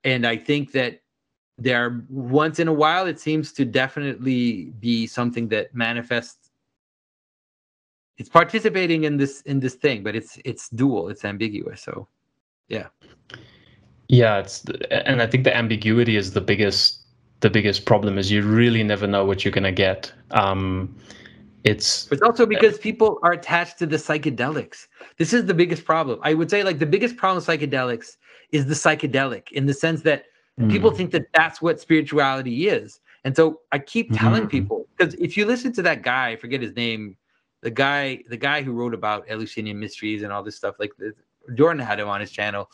[0.07, 1.01] and I think that
[1.57, 6.49] there once in a while it seems to definitely be something that manifests
[8.17, 11.81] it's participating in this in this thing but it's it's dual it's ambiguous.
[11.81, 12.07] So
[12.69, 12.87] yeah.
[14.07, 17.01] Yeah it's and i think the ambiguity is the biggest
[17.41, 20.11] the biggest problem is you really never know what you're going to get.
[20.31, 20.95] Um
[21.63, 24.87] it's it's also because people are attached to the psychedelics.
[25.17, 26.19] This is the biggest problem.
[26.23, 28.15] I would say like the biggest problem with psychedelics
[28.51, 30.25] is the psychedelic in the sense that
[30.59, 30.69] mm.
[30.71, 32.99] people think that that's what spirituality is.
[33.23, 34.49] And so I keep telling mm-hmm.
[34.49, 37.17] people because if you listen to that guy, I forget his name,
[37.61, 40.91] the guy, the guy who wrote about Eleusinian mysteries and all this stuff, like
[41.55, 42.69] Jordan had him on his channel.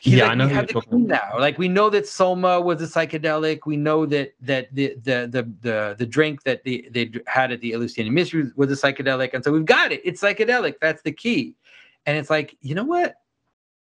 [0.00, 0.46] He's yeah, like, I know.
[0.46, 1.38] We have the now.
[1.38, 3.60] Like we know that Soma was a psychedelic.
[3.66, 7.60] We know that that the the the the, the drink that they, they had at
[7.60, 10.00] the Eleusinian Mysteries was a psychedelic, and so we've got it.
[10.04, 10.74] It's psychedelic.
[10.80, 11.56] That's the key.
[12.06, 13.16] And it's like, you know what?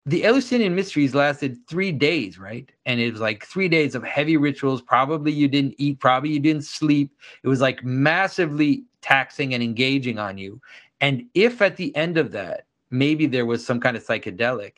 [0.06, 2.70] The Eleusinian mysteries lasted three days, right?
[2.86, 4.82] And it was like three days of heavy rituals.
[4.82, 7.12] Probably you didn't eat, probably you didn't sleep.
[7.44, 10.60] It was like massively taxing and engaging on you.
[11.00, 14.74] And if at the end of that, maybe there was some kind of psychedelic,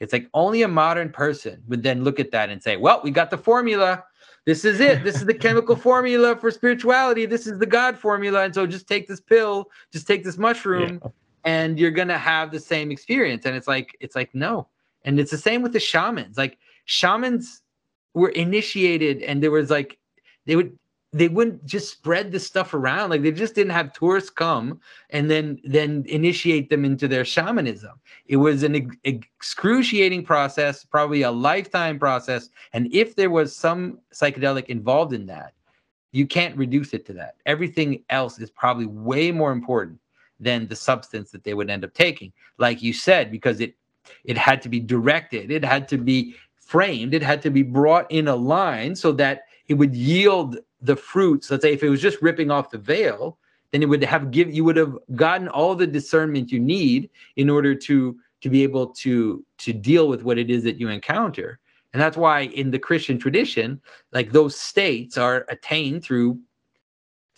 [0.00, 3.10] it's like only a modern person would then look at that and say, well, we
[3.10, 4.02] got the formula.
[4.46, 5.04] This is it.
[5.04, 7.26] This is the chemical formula for spirituality.
[7.26, 8.44] This is the God formula.
[8.44, 11.10] And so just take this pill, just take this mushroom, yeah.
[11.44, 13.46] And you're gonna have the same experience.
[13.46, 14.68] And it's like, it's like, no.
[15.04, 16.36] And it's the same with the shamans.
[16.36, 17.62] Like shamans
[18.14, 19.98] were initiated, and there was like
[20.46, 20.76] they would
[21.12, 24.80] they wouldn't just spread this stuff around like they just didn't have tourists come
[25.10, 31.30] and then then initiate them into their shamanism it was an excruciating process probably a
[31.30, 35.52] lifetime process and if there was some psychedelic involved in that
[36.12, 39.98] you can't reduce it to that everything else is probably way more important
[40.40, 42.32] than the substance that they would end up taking.
[42.58, 43.74] Like you said because it
[44.24, 48.10] it had to be directed it had to be framed it had to be brought
[48.10, 51.50] in a line so that it would yield the fruits.
[51.50, 53.38] Let's say if it was just ripping off the veil
[53.70, 57.48] then it would have give you would have gotten all the discernment you need in
[57.50, 61.60] order to to be able to to deal with what it is that you encounter.
[61.92, 63.80] And that's why in the christian tradition
[64.12, 66.38] like those states are attained through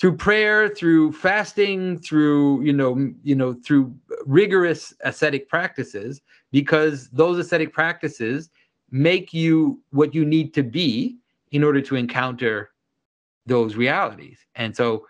[0.03, 3.94] through prayer through fasting through you know you know through
[4.26, 8.50] rigorous ascetic practices because those ascetic practices
[8.90, 11.18] make you what you need to be
[11.53, 12.72] in order to encounter
[13.46, 14.38] those realities.
[14.57, 15.07] And so,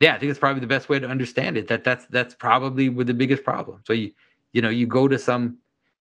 [0.00, 1.68] yeah, I think it's probably the best way to understand it.
[1.68, 3.80] That that's that's probably with the biggest problem.
[3.86, 4.10] So you
[4.52, 5.58] you know you go to some,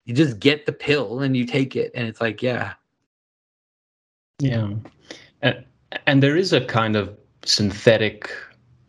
[0.04, 2.74] you just get the pill and you take it, and it's like yeah,
[4.40, 4.74] yeah,
[5.42, 5.66] and,
[6.08, 8.30] and there is a kind of synthetic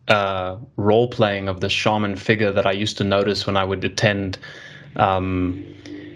[0.08, 3.84] uh, role playing of the shaman figure that I used to notice when I would
[3.84, 4.38] attend.
[4.96, 5.64] Um,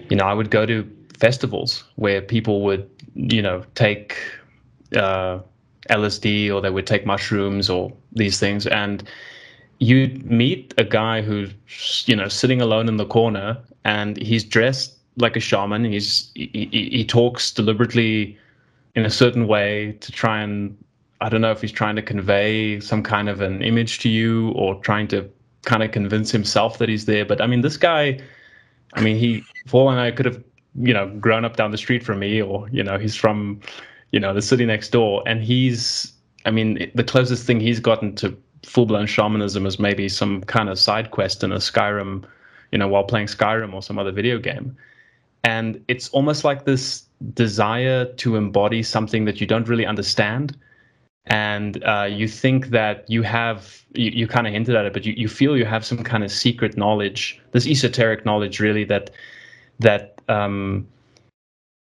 [0.08, 0.88] you know, I would go to
[1.18, 4.16] festivals where people would, you know, take
[4.96, 5.40] uh,
[5.90, 9.02] LSD or they would take mushrooms or these things, and
[9.78, 14.96] you'd meet a guy who's you know sitting alone in the corner, and he's dressed
[15.16, 15.84] like a shaman.
[15.84, 18.38] He's he, he talks deliberately
[18.94, 20.76] in a certain way to try and
[21.20, 24.52] I don't know if he's trying to convey some kind of an image to you
[24.52, 25.28] or trying to
[25.62, 27.26] kind of convince himself that he's there.
[27.26, 28.18] But I mean, this guy,
[28.94, 30.42] I mean, he, for all I could have,
[30.76, 33.60] you know, grown up down the street from me or, you know, he's from
[34.12, 35.22] you know, the city next door.
[35.26, 36.12] And he's,
[36.44, 40.68] I mean, the closest thing he's gotten to full blown shamanism is maybe some kind
[40.68, 42.24] of side quest in a Skyrim,
[42.72, 44.76] you know, while playing Skyrim or some other video game.
[45.44, 50.56] And it's almost like this desire to embody something that you don't really understand.
[51.26, 55.04] And uh, you think that you have, you, you kind of hinted at it, but
[55.04, 59.10] you, you feel you have some kind of secret knowledge, this esoteric knowledge, really, that,
[59.78, 60.86] that, um,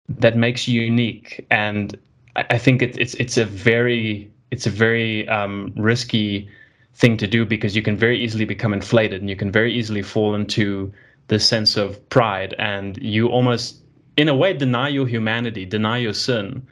[0.08, 1.44] that makes you unique.
[1.50, 1.98] And
[2.36, 6.48] I think it, it's it's a very it's a very um, risky
[6.94, 10.02] thing to do because you can very easily become inflated and you can very easily
[10.02, 10.92] fall into
[11.28, 13.82] this sense of pride and you almost
[14.16, 16.66] in a way deny your humanity deny your sin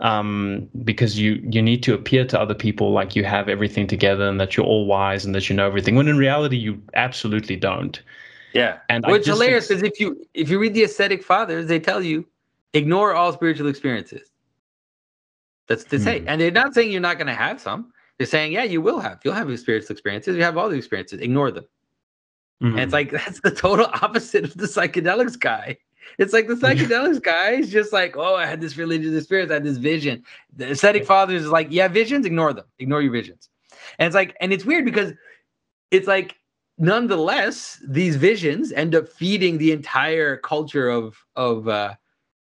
[0.00, 4.26] um, because you you need to appear to other people like you have everything together
[4.26, 7.56] and that you're all wise and that you know everything when in reality you absolutely
[7.56, 8.02] don't
[8.54, 12.02] yeah and which hilarious because if you if you read the ascetic fathers they tell
[12.02, 12.26] you
[12.72, 14.30] ignore all spiritual experiences
[15.70, 16.18] that's to say.
[16.18, 16.28] Hmm.
[16.28, 17.92] And they're not saying you're not going to have some.
[18.18, 19.20] They're saying, yeah, you will have.
[19.24, 20.36] You'll have spiritual experiences.
[20.36, 21.20] You have all the experiences.
[21.20, 21.64] Ignore them.
[22.62, 22.74] Mm-hmm.
[22.74, 25.78] And it's like that's the total opposite of the psychedelics guy.
[26.18, 29.54] It's like the psychedelics guy is just like, oh, I had this religious experience, I
[29.54, 30.24] had this vision.
[30.56, 33.48] The ascetic fathers is like, yeah, visions, ignore them, ignore your visions.
[33.98, 35.12] And it's like, and it's weird because
[35.90, 36.36] it's like,
[36.78, 41.94] nonetheless, these visions end up feeding the entire culture of of uh,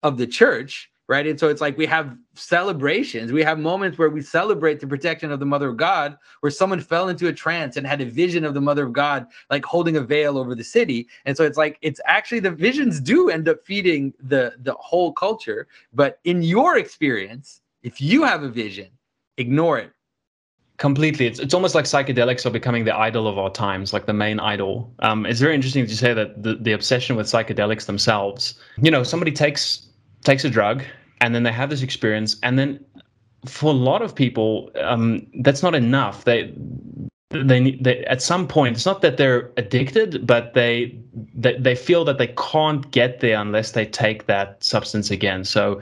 [0.02, 1.26] of the church right?
[1.26, 5.32] And so it's like we have celebrations, we have moments where we celebrate the protection
[5.32, 8.44] of the Mother of God, where someone fell into a trance and had a vision
[8.44, 11.08] of the Mother of God, like holding a veil over the city.
[11.24, 15.12] And so it's like it's actually the visions do end up feeding the the whole
[15.12, 15.66] culture.
[15.92, 18.86] But in your experience, if you have a vision,
[19.36, 19.90] ignore it.
[20.76, 21.26] Completely.
[21.26, 24.38] It's, it's almost like psychedelics are becoming the idol of our times, like the main
[24.38, 24.94] idol.
[25.00, 29.02] Um, it's very interesting to say that the, the obsession with psychedelics themselves, you know,
[29.02, 29.88] somebody takes
[30.22, 30.84] takes a drug
[31.20, 32.84] and then they have this experience and then
[33.46, 36.24] for a lot of people um, that's not enough.
[36.24, 36.52] They
[37.30, 40.98] they, they at some point it's not that they're addicted but they,
[41.34, 45.44] they they feel that they can't get there unless they take that substance again.
[45.44, 45.80] So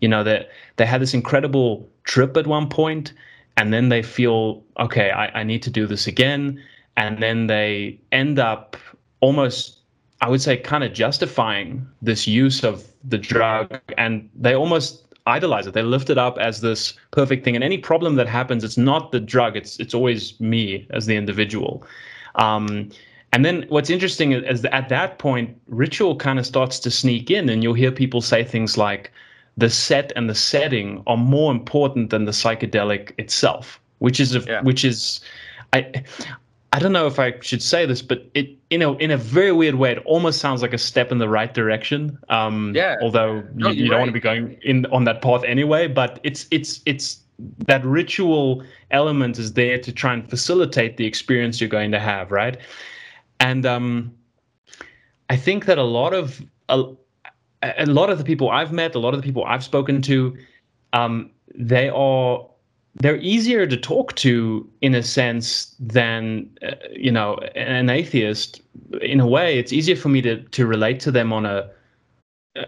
[0.00, 3.12] you know that they, they had this incredible trip at one point
[3.56, 6.62] and then they feel okay I, I need to do this again.
[6.96, 8.76] And then they end up
[9.20, 9.80] almost
[10.22, 15.66] I would say, kind of justifying this use of the drug, and they almost idolize
[15.66, 15.74] it.
[15.74, 17.54] They lift it up as this perfect thing.
[17.54, 21.16] And any problem that happens, it's not the drug; it's it's always me as the
[21.16, 21.84] individual.
[22.34, 22.90] Um,
[23.32, 27.30] and then what's interesting is that at that point, ritual kind of starts to sneak
[27.30, 29.12] in, and you'll hear people say things like,
[29.56, 34.40] the set and the setting are more important than the psychedelic itself, which is a,
[34.40, 34.62] yeah.
[34.62, 35.20] which is,
[35.72, 36.02] I,
[36.72, 39.52] I don't know if I should say this, but it you know in a very
[39.52, 42.18] weird way, it almost sounds like a step in the right direction.
[42.28, 42.96] Um, yeah.
[43.02, 43.98] Although no, you, you don't right.
[44.00, 47.20] want to be going in on that path anyway, but it's it's it's
[47.66, 52.30] that ritual element is there to try and facilitate the experience you're going to have,
[52.30, 52.58] right?
[53.40, 54.14] And um,
[55.30, 56.84] I think that a lot of a,
[57.62, 60.36] a lot of the people I've met, a lot of the people I've spoken to,
[60.92, 62.46] um, they are
[62.96, 68.60] they're easier to talk to in a sense than uh, you know an atheist.
[69.00, 71.70] In a way, it's easier for me to to relate to them on a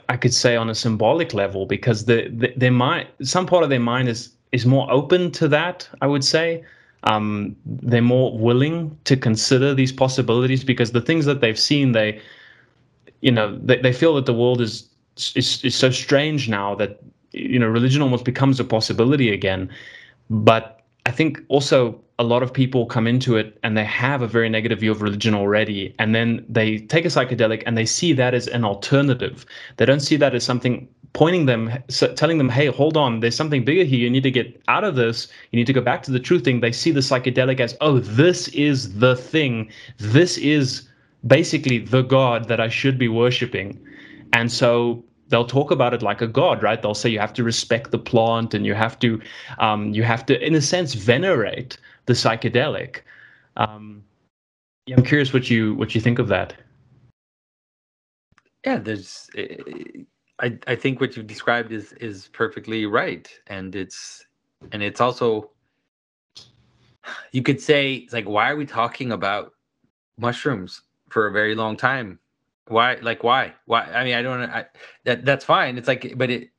[0.09, 3.71] I could say on a symbolic level because the, the their mind some part of
[3.71, 5.89] their mind is is more open to that.
[6.01, 6.65] I would say
[7.05, 12.21] um, they're more willing to consider these possibilities because the things that they've seen, they,
[13.23, 14.89] you know, they, they feel that the world is,
[15.35, 17.03] is is so strange now that
[17.33, 19.69] you know religion almost becomes a possibility again.
[20.33, 24.27] But I think also a lot of people come into it and they have a
[24.27, 28.15] very negative view of religion already, and then they take a psychedelic and they see
[28.15, 29.45] that as an alternative.
[29.77, 31.71] They don't see that as something pointing them,
[32.17, 33.99] telling them, hey, hold on, there's something bigger here.
[33.99, 35.29] You need to get out of this.
[35.51, 36.61] You need to go back to the true thing.
[36.61, 39.71] They see the psychedelic as, oh, this is the thing.
[39.99, 40.89] This is
[41.27, 43.79] basically the God that I should be worshiping.
[44.33, 46.81] And so they'll talk about it like a god, right?
[46.81, 49.19] They'll say you have to respect the plant and you have to,
[49.59, 53.01] um, you have to, in a sense, venerate the psychedelic.
[53.57, 54.05] Um,
[54.87, 56.53] yeah, I'm curious what you what you think of that.
[58.67, 59.57] Yeah, there's eh,
[60.39, 64.27] I, I think what you've described is is perfectly right and it's
[64.73, 65.51] and it's also
[67.33, 69.53] you could say it's like why are we talking about
[70.19, 72.19] mushrooms for a very long time
[72.69, 73.55] why like why?
[73.67, 74.67] Why i mean i don't I,
[75.05, 75.79] that that's fine.
[75.79, 76.51] It's like but it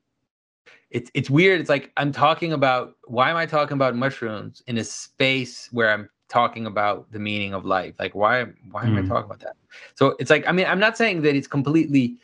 [0.92, 1.60] it's it's weird.
[1.60, 5.92] It's like i'm talking about why am i talking about mushrooms in a space where
[5.92, 7.96] i'm talking about the meaning of life?
[8.00, 9.04] Like why why am mm.
[9.04, 9.56] i talking about that?
[9.96, 12.18] So it's like i mean i'm not saying that it's completely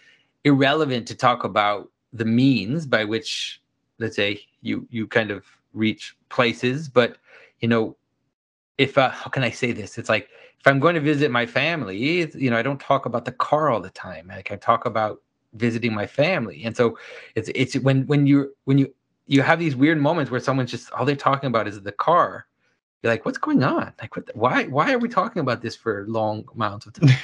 [0.44, 3.62] irrelevant to talk about the means by which
[4.00, 7.18] let's say you you kind of reach places but
[7.60, 7.96] you know
[8.80, 9.98] if uh, how can i say this?
[9.98, 10.30] It's like
[10.60, 11.98] if i'm going to visit my family
[12.36, 14.28] you know i don't talk about the car all the time.
[14.28, 15.22] Like i talk about
[15.54, 16.64] visiting my family.
[16.64, 16.98] And so
[17.36, 18.94] it's it's when when you when you
[19.28, 22.46] you have these weird moments where someone's just all they're talking about is the car.
[23.02, 23.94] You're like what's going on?
[24.02, 27.10] Like what why why are we talking about this for long amounts of time?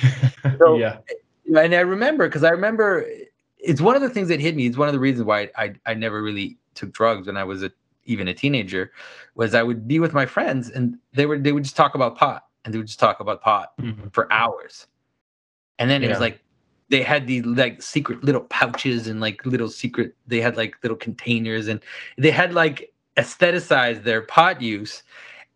[0.59, 0.99] So, yeah.
[1.09, 3.25] Eh, and I remember because I remember eh,
[3.57, 4.67] it's one of the things that hit me.
[4.67, 7.63] It's one of the reasons why I I never really took drugs when I was
[7.63, 7.71] a,
[8.05, 8.91] even a teenager.
[9.33, 12.15] Was I would be with my friends and they would they would just talk about
[12.15, 14.09] pot and they would just talk about pot mm-hmm.
[14.09, 14.87] for hours,
[15.79, 16.07] and then yeah.
[16.07, 16.41] it was like
[16.89, 20.97] they had these like secret little pouches and like little secret they had like little
[20.97, 21.79] containers and
[22.17, 25.01] they had like aestheticized their pot use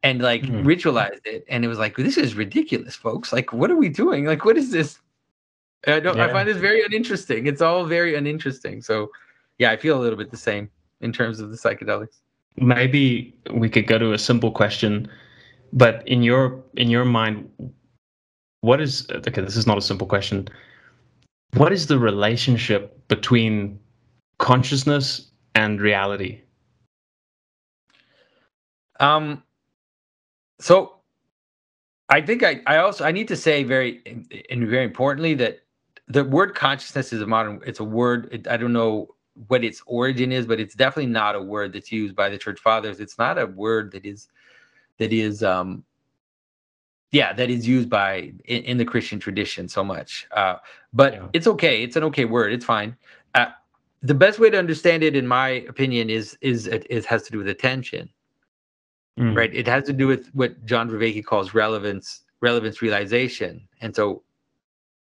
[0.01, 0.64] and like mm.
[0.64, 4.26] ritualized it and it was like this is ridiculous folks like what are we doing
[4.26, 4.99] like what is this
[5.88, 6.18] I don't.
[6.18, 6.26] Yeah.
[6.26, 7.47] I find this very uninteresting.
[7.47, 8.82] It's all very uninteresting.
[8.82, 9.12] So,
[9.57, 10.70] yeah, I feel a little bit the same
[11.01, 12.20] in terms of the psychedelics.
[12.57, 15.10] Maybe we could go to a simple question,
[15.74, 17.49] but in your in your mind,
[18.61, 19.41] what is okay?
[19.41, 20.47] This is not a simple question.
[21.55, 23.80] What is the relationship between
[24.38, 26.41] consciousness and reality?
[28.99, 29.43] Um.
[30.59, 30.95] So
[32.09, 34.01] I think I, I also I need to say very
[34.49, 35.59] and very importantly that
[36.09, 39.07] the word consciousness is a modern it's a word it, i don't know
[39.47, 42.59] what its origin is but it's definitely not a word that's used by the church
[42.59, 44.28] fathers it's not a word that is
[44.99, 45.83] that is um
[47.11, 50.55] yeah that is used by in, in the christian tradition so much uh
[50.93, 51.27] but yeah.
[51.33, 51.83] it's okay.
[51.83, 52.51] It's an okay word.
[52.53, 52.95] It's fine.
[53.35, 53.47] Uh,
[54.01, 57.31] the best way to understand it in my opinion is is it, it has to
[57.31, 58.09] do with attention.
[59.19, 59.35] Mm.
[59.35, 59.53] right?
[59.53, 63.67] It has to do with what john vervaeke calls relevance relevance realization.
[63.81, 64.23] And so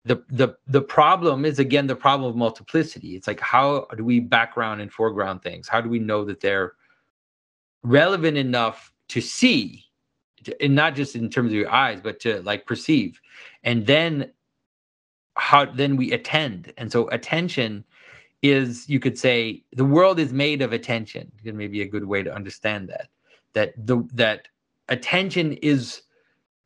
[0.06, 3.16] the the the problem is again the problem of multiplicity.
[3.16, 5.68] It's like how do we background and foreground things?
[5.68, 6.74] How do we know that they're
[7.84, 9.84] relevant enough to see
[10.62, 13.20] and not just in terms of your eyes but to like perceive
[13.64, 14.32] and then
[15.36, 17.84] how then we attend and so attention
[18.44, 22.34] is you could say the world is made of attention maybe a good way to
[22.34, 23.10] understand that
[23.54, 24.48] that the that
[24.90, 26.04] attention is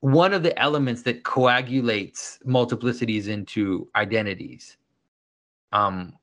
[0.02, 4.78] one of the elements that coagulates multiplicities into identities.
[5.72, 6.14] Um,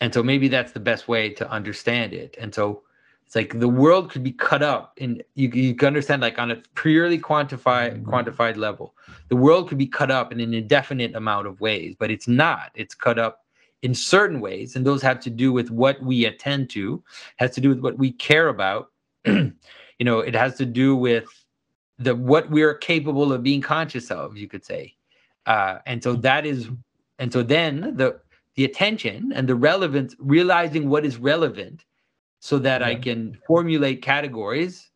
[0.00, 2.36] and so maybe that's the best way to understand it.
[2.40, 2.82] And so
[3.26, 6.52] it's like the world could be cut up and you, you can understand like on
[6.52, 8.94] a purely quantified quantified level
[9.28, 12.70] the world could be cut up in an indefinite amount of ways but it's not.
[12.74, 13.44] It's cut up
[13.82, 17.02] in certain ways and those have to do with what we attend to
[17.36, 18.92] has to do with what we care about.
[19.98, 21.24] You know it has to do with
[21.98, 24.94] the what we're capable of being conscious of you could say.
[25.46, 26.68] Uh, and so that is
[27.18, 28.20] and so then the
[28.56, 31.86] the attention and the relevance realizing what is relevant
[32.40, 32.88] so that yeah.
[32.88, 34.90] I can formulate categories,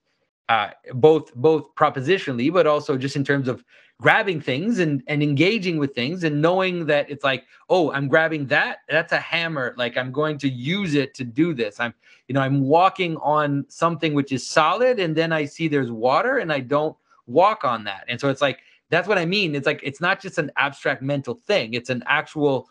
[0.48, 3.64] uh, both both propositionally, but also just in terms of
[4.00, 8.46] grabbing things and and engaging with things and knowing that it's like, oh, I'm grabbing
[8.46, 8.78] that.
[8.88, 9.74] That's a hammer.
[9.76, 11.78] Like I'm going to use it to do this.
[11.78, 11.94] I'm
[12.28, 16.38] you know I'm walking on something which is solid, and then I see there's water,
[16.38, 18.04] and I don't walk on that.
[18.08, 18.60] And so it's like
[18.90, 19.54] that's what I mean.
[19.54, 21.74] It's like it's not just an abstract mental thing.
[21.74, 22.68] It's an actual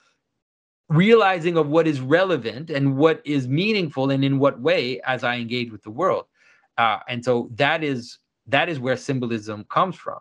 [0.89, 5.35] realizing of what is relevant and what is meaningful and in what way as I
[5.35, 6.25] engage with the world.
[6.77, 8.17] Uh, and so that is
[8.47, 10.19] that is where symbolism comes from.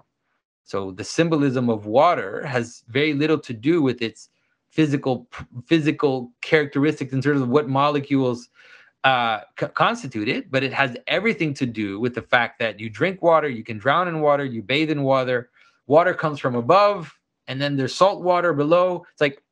[0.64, 4.28] So the symbolism of water has very little to do with its
[4.70, 5.26] physical
[5.66, 8.50] physical characteristics in terms of what molecules
[9.04, 12.90] uh, c- constitute it, but it has everything to do with the fact that you
[12.90, 15.50] drink water, you can drown in water, you bathe in water.
[15.86, 17.10] Water comes from above,
[17.46, 19.06] and then there's salt water below.
[19.12, 19.42] It's like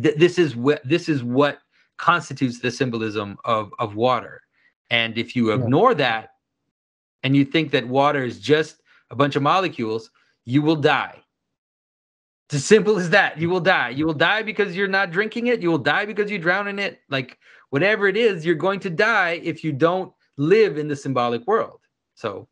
[0.00, 1.58] th- this is what this is what
[1.98, 4.42] constitutes the symbolism of of water.
[4.90, 6.32] And if you ignore that
[7.22, 10.10] and you think that water is just a bunch of molecules,
[10.44, 11.22] you will die.
[12.46, 13.38] It's as simple as that.
[13.38, 13.90] You will die.
[13.90, 15.62] You will die because you're not drinking it.
[15.62, 17.00] You will die because you drown in it.
[17.08, 17.38] Like
[17.70, 21.80] whatever it is, you're going to die if you don't live in the symbolic world.
[22.14, 22.48] So,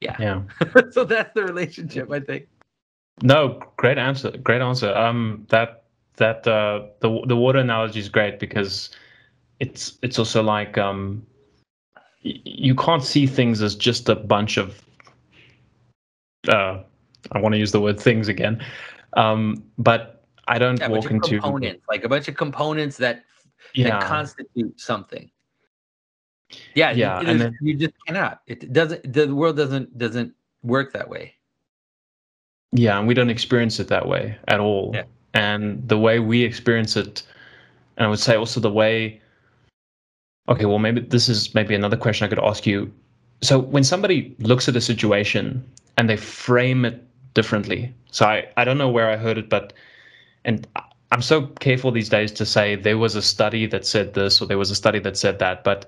[0.00, 0.16] yeah.
[0.18, 0.42] Yeah.
[0.90, 2.48] so that's the relationship, I think.
[3.22, 4.32] No, great answer.
[4.38, 4.92] Great answer.
[4.96, 5.79] Um, that
[6.20, 8.90] that uh, the the water analogy is great because
[9.58, 11.26] it's it's also like um,
[12.24, 14.80] y- you can't see things as just a bunch of
[16.48, 16.82] uh,
[17.32, 18.64] I want to use the word things again,
[19.14, 23.24] um, but I don't yeah, walk into components like a bunch of components that
[23.74, 23.88] yeah.
[23.88, 25.30] that constitute something.
[26.74, 28.42] Yeah, yeah, and then, you just cannot.
[28.46, 29.12] It doesn't.
[29.12, 31.34] The world doesn't doesn't work that way.
[32.72, 34.92] Yeah, and we don't experience it that way at all.
[34.94, 35.04] Yeah
[35.34, 37.22] and the way we experience it
[37.96, 39.20] and i would say also the way
[40.48, 42.92] okay well maybe this is maybe another question i could ask you.
[43.42, 45.64] So when somebody looks at a situation
[45.96, 47.02] and they frame it
[47.34, 49.72] differently so i i don't know where i heard it but
[50.44, 50.66] and
[51.12, 54.46] i'm so careful these days to say there was a study that said this or
[54.46, 55.86] there was a study that said that but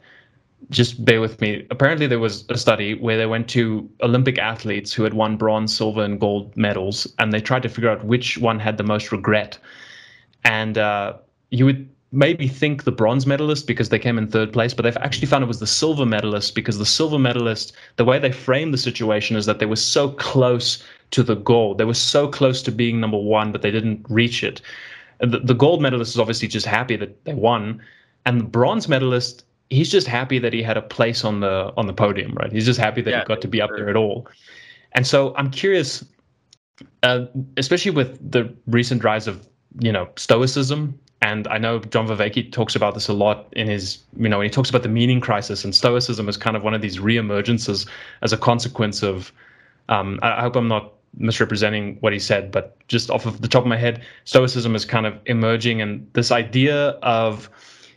[0.71, 1.67] just bear with me.
[1.71, 5.77] Apparently, there was a study where they went to Olympic athletes who had won bronze,
[5.77, 9.13] silver, and gold medals, and they tried to figure out which one had the most
[9.13, 9.59] regret.
[10.45, 11.15] And uh,
[11.51, 14.97] you would maybe think the bronze medalist because they came in third place, but they've
[14.99, 18.75] actually found it was the silver medalist because the silver medalist, the way they framed
[18.75, 21.75] the situation is that they were so close to the goal.
[21.75, 24.61] They were so close to being number one, but they didn't reach it.
[25.21, 27.81] The, the gold medalist is obviously just happy that they won.
[28.27, 31.87] And the bronze medalist he's just happy that he had a place on the on
[31.87, 32.53] the podium, right?
[32.53, 34.29] He's just happy that yeah, he got to be up there at all.
[34.93, 36.05] And so I'm curious,
[37.03, 37.25] uh,
[37.57, 39.49] especially with the recent rise of
[39.81, 43.99] you know stoicism, and I know John Vervaeke talks about this a lot in his
[44.17, 46.75] you know when he talks about the meaning crisis, and stoicism is kind of one
[46.75, 47.89] of these reemergences
[48.23, 49.33] as a consequence of.
[49.89, 53.49] Um, I, I hope I'm not misrepresenting what he said, but just off of the
[53.49, 57.51] top of my head, stoicism is kind of emerging, and this idea of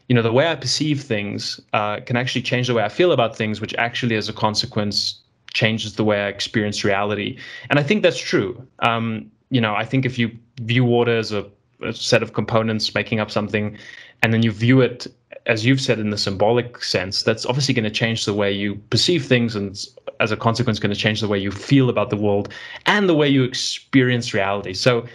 [0.08, 3.12] you know the way i perceive things uh, can actually change the way i feel
[3.12, 5.22] about things which actually as a consequence
[5.54, 7.38] changes the way i experience reality.
[7.70, 8.66] And i think that's true.
[8.80, 10.32] Um, you know i think if you
[10.62, 11.46] view water as a,
[11.84, 13.78] a, set of components making up something
[14.24, 15.08] and then you view it
[15.46, 18.76] as you've said in the symbolic sense that's obviously going to change the way you
[18.90, 19.86] perceive things and
[20.20, 22.54] as a consequence going to change the way you feel about the world
[22.86, 24.74] and the way you experience reality.
[24.74, 25.06] So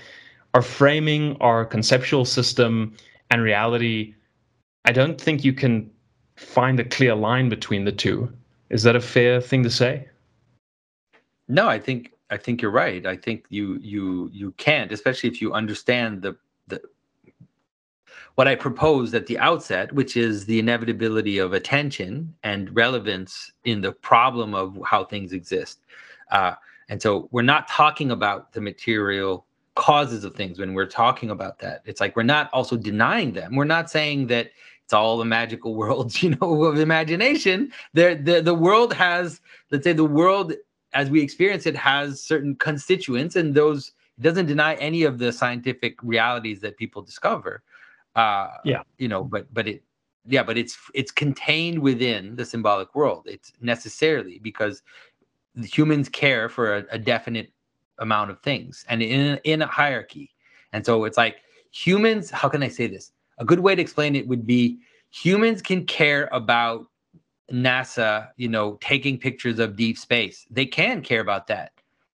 [0.54, 2.94] our framing our conceptual system
[3.30, 4.14] and reality
[4.84, 5.90] I don't think you can
[6.36, 8.32] find a clear line between the two.
[8.70, 10.08] Is that a fair thing to say?
[11.48, 13.04] No, I think I think you're right.
[13.04, 16.36] I think you you you can't, especially if you understand the
[16.68, 16.80] the
[18.36, 23.80] what I proposed at the outset, which is the inevitability of attention and relevance in
[23.80, 25.80] the problem of how things exist.
[26.30, 26.54] Uh,
[26.88, 31.58] and so we're not talking about the material causes of things when we're talking about
[31.58, 31.82] that.
[31.84, 33.56] It's like we're not also denying them.
[33.56, 34.50] We're not saying that
[34.90, 37.72] it's all the magical worlds, you know, of imagination.
[37.94, 40.52] There, the the world has, let's say, the world
[40.92, 45.30] as we experience it has certain constituents, and those it doesn't deny any of the
[45.32, 47.62] scientific realities that people discover.
[48.16, 49.84] Uh, yeah, you know, but but it
[50.26, 53.28] yeah, but it's it's contained within the symbolic world.
[53.30, 54.82] It's necessarily because
[55.62, 57.52] humans care for a, a definite
[57.98, 60.30] amount of things and in in a hierarchy.
[60.72, 61.36] And so it's like
[61.70, 63.12] humans, how can I say this?
[63.40, 64.78] A good way to explain it would be
[65.10, 66.86] humans can care about
[67.50, 70.46] NASA, you know, taking pictures of deep space.
[70.50, 71.72] They can care about that,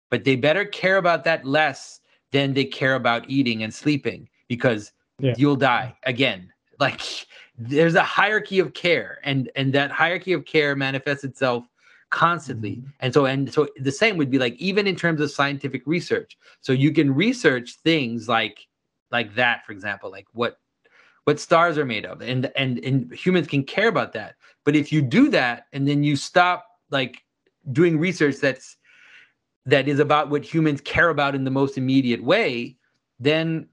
[0.10, 2.00] but they better care about that less
[2.32, 5.34] than they care about eating and sleeping because yeah.
[5.38, 6.52] you'll die again.
[6.78, 7.00] Like
[7.58, 11.64] there's a hierarchy of care, and and that hierarchy of care manifests itself
[12.10, 12.72] constantly.
[12.72, 12.90] Mm-hmm.
[13.00, 16.38] And so and so the same would be like even in terms of scientific research.
[16.60, 18.68] So you can research things like
[19.10, 20.58] like that, for example, like what
[21.26, 22.22] what stars are made of.
[22.22, 24.36] And and and humans can care about that.
[24.64, 27.24] But if you do that and then you stop like
[27.72, 28.78] doing research that's
[29.66, 32.78] that is about what humans care about in the most immediate way
[33.20, 33.68] then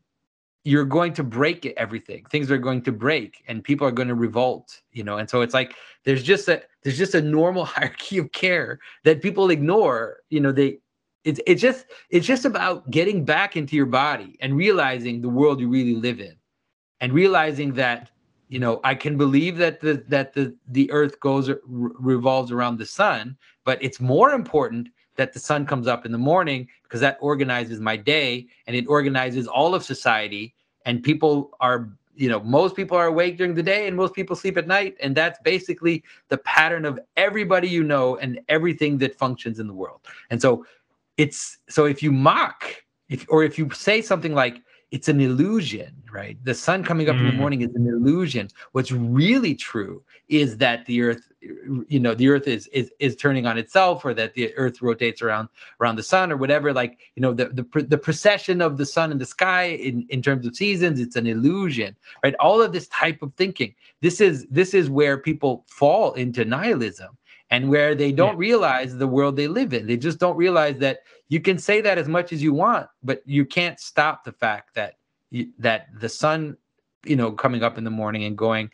[0.64, 2.24] you're going to break everything.
[2.30, 5.18] Things are going to break and people are going to revolt you know?
[5.18, 5.74] And so it's like
[6.04, 10.52] there's just a there's just a normal hierarchy of care that people ignore you know?
[10.52, 10.78] They
[11.24, 15.60] it's it's just it's just about getting back into your body and realizing the world
[15.60, 16.34] you really live in
[17.02, 18.10] and realizing that
[18.48, 22.86] you know i can believe that the that the the earth goes revolves around the
[22.86, 27.18] sun but it's more important that the sun comes up in the morning because that
[27.20, 30.54] organizes my day and it organizes all of society.
[30.84, 34.36] And people are you know most people are awake during the day and most people
[34.36, 34.96] sleep at night.
[35.00, 39.74] And that's basically the pattern of everybody you know and everything that functions in the
[39.74, 40.00] world.
[40.30, 40.66] And so
[41.16, 42.64] it's so if you mock
[43.08, 44.62] if or if you say something like
[44.92, 46.36] it's an illusion, right?
[46.44, 47.20] The sun coming up mm.
[47.20, 47.38] in the mm.
[47.38, 48.48] morning is an illusion.
[48.72, 53.46] What's really true is that the earth, you know, the earth is is is turning
[53.46, 55.48] on itself, or that the earth rotates around
[55.80, 56.74] around the sun, or whatever.
[56.74, 60.20] Like you know, the the the precession of the sun in the sky in in
[60.20, 62.34] terms of seasons, it's an illusion, right?
[62.38, 63.74] All of this type of thinking.
[64.02, 67.16] This is this is where people fall into nihilism
[67.50, 68.48] and where they don't yeah.
[68.48, 69.86] realize the world they live in.
[69.86, 71.00] They just don't realize that
[71.32, 74.74] you can say that as much as you want, but you can't stop the fact
[74.74, 74.98] that
[75.30, 76.58] you, that the sun,
[77.06, 78.70] you know, coming up in the morning and going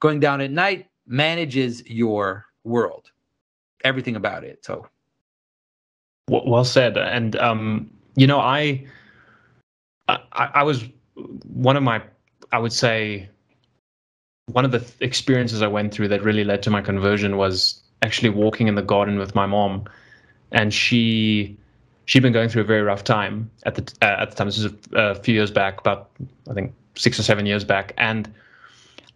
[0.00, 3.10] going down at night manages your world,
[3.84, 4.64] everything about it.
[4.64, 4.86] So,
[6.28, 6.96] well said.
[6.96, 8.86] And um, you know, I,
[10.08, 10.84] I, I was
[11.52, 12.02] one of my,
[12.52, 13.28] I would say,
[14.46, 18.30] one of the experiences I went through that really led to my conversion was actually
[18.30, 19.84] walking in the garden with my mom,
[20.52, 21.58] and she
[22.08, 24.48] she'd been going through a very rough time at the uh, at the time.
[24.48, 26.10] This is a, a, few years back, about
[26.50, 28.32] I think six or seven years back, and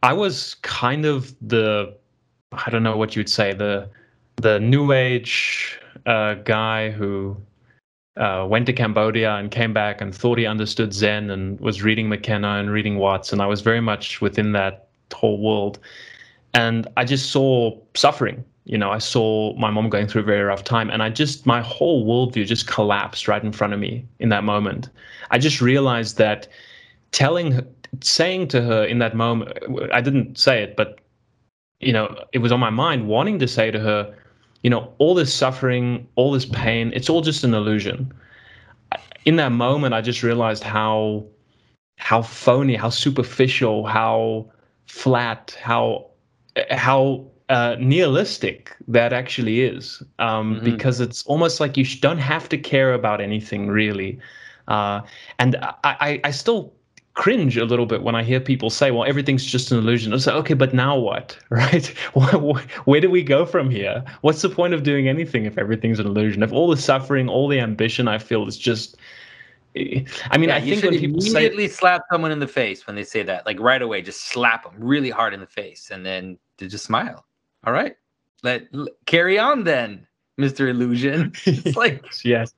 [0.02, 1.96] I was kind of the
[2.52, 3.88] I don't know what you'd say the
[4.36, 7.36] the new age uh, guy who
[8.16, 12.08] uh, went to Cambodia and came back and thought he understood Zen and was reading
[12.08, 15.78] McKenna and reading Watts, and I was very much within that whole world.
[16.54, 20.42] And I just saw suffering you know, I saw my mom going through a very
[20.42, 24.06] rough time, and I just my whole worldview just collapsed right in front of me
[24.20, 24.88] in that moment.
[25.30, 26.48] I just realized that
[27.10, 27.66] telling, her,
[28.00, 29.58] saying to her in that moment,
[29.92, 31.00] I didn't say it, but
[31.80, 34.14] you know, it was on my mind, wanting to say to her,
[34.62, 38.12] you know, all this suffering, all this pain, it's all just an illusion.
[39.24, 41.26] In that moment, I just realized how
[41.96, 44.50] how phony, how superficial, how
[44.86, 46.06] flat, how
[46.70, 50.64] how uh, nihilistic that actually is, um, mm-hmm.
[50.64, 54.18] because it's almost like you don't have to care about anything really.
[54.68, 55.00] Uh,
[55.38, 56.72] and I, I, I, still
[57.14, 60.18] cringe a little bit when I hear people say, "Well, everything's just an illusion." I
[60.18, 61.36] say, "Okay, but now what?
[61.50, 61.86] Right?
[62.84, 64.04] Where do we go from here?
[64.20, 66.42] What's the point of doing anything if everything's an illusion?
[66.42, 68.96] If all the suffering, all the ambition I feel is just
[69.74, 72.94] I mean, yeah, I think when people immediately say, slap someone in the face when
[72.94, 76.04] they say that, like right away, just slap them really hard in the face, and
[76.04, 77.24] then to just smile.
[77.64, 77.96] All right.
[78.42, 80.06] Let, let carry on then,
[80.40, 80.68] Mr.
[80.68, 81.32] Illusion.
[81.46, 82.54] It's like yes.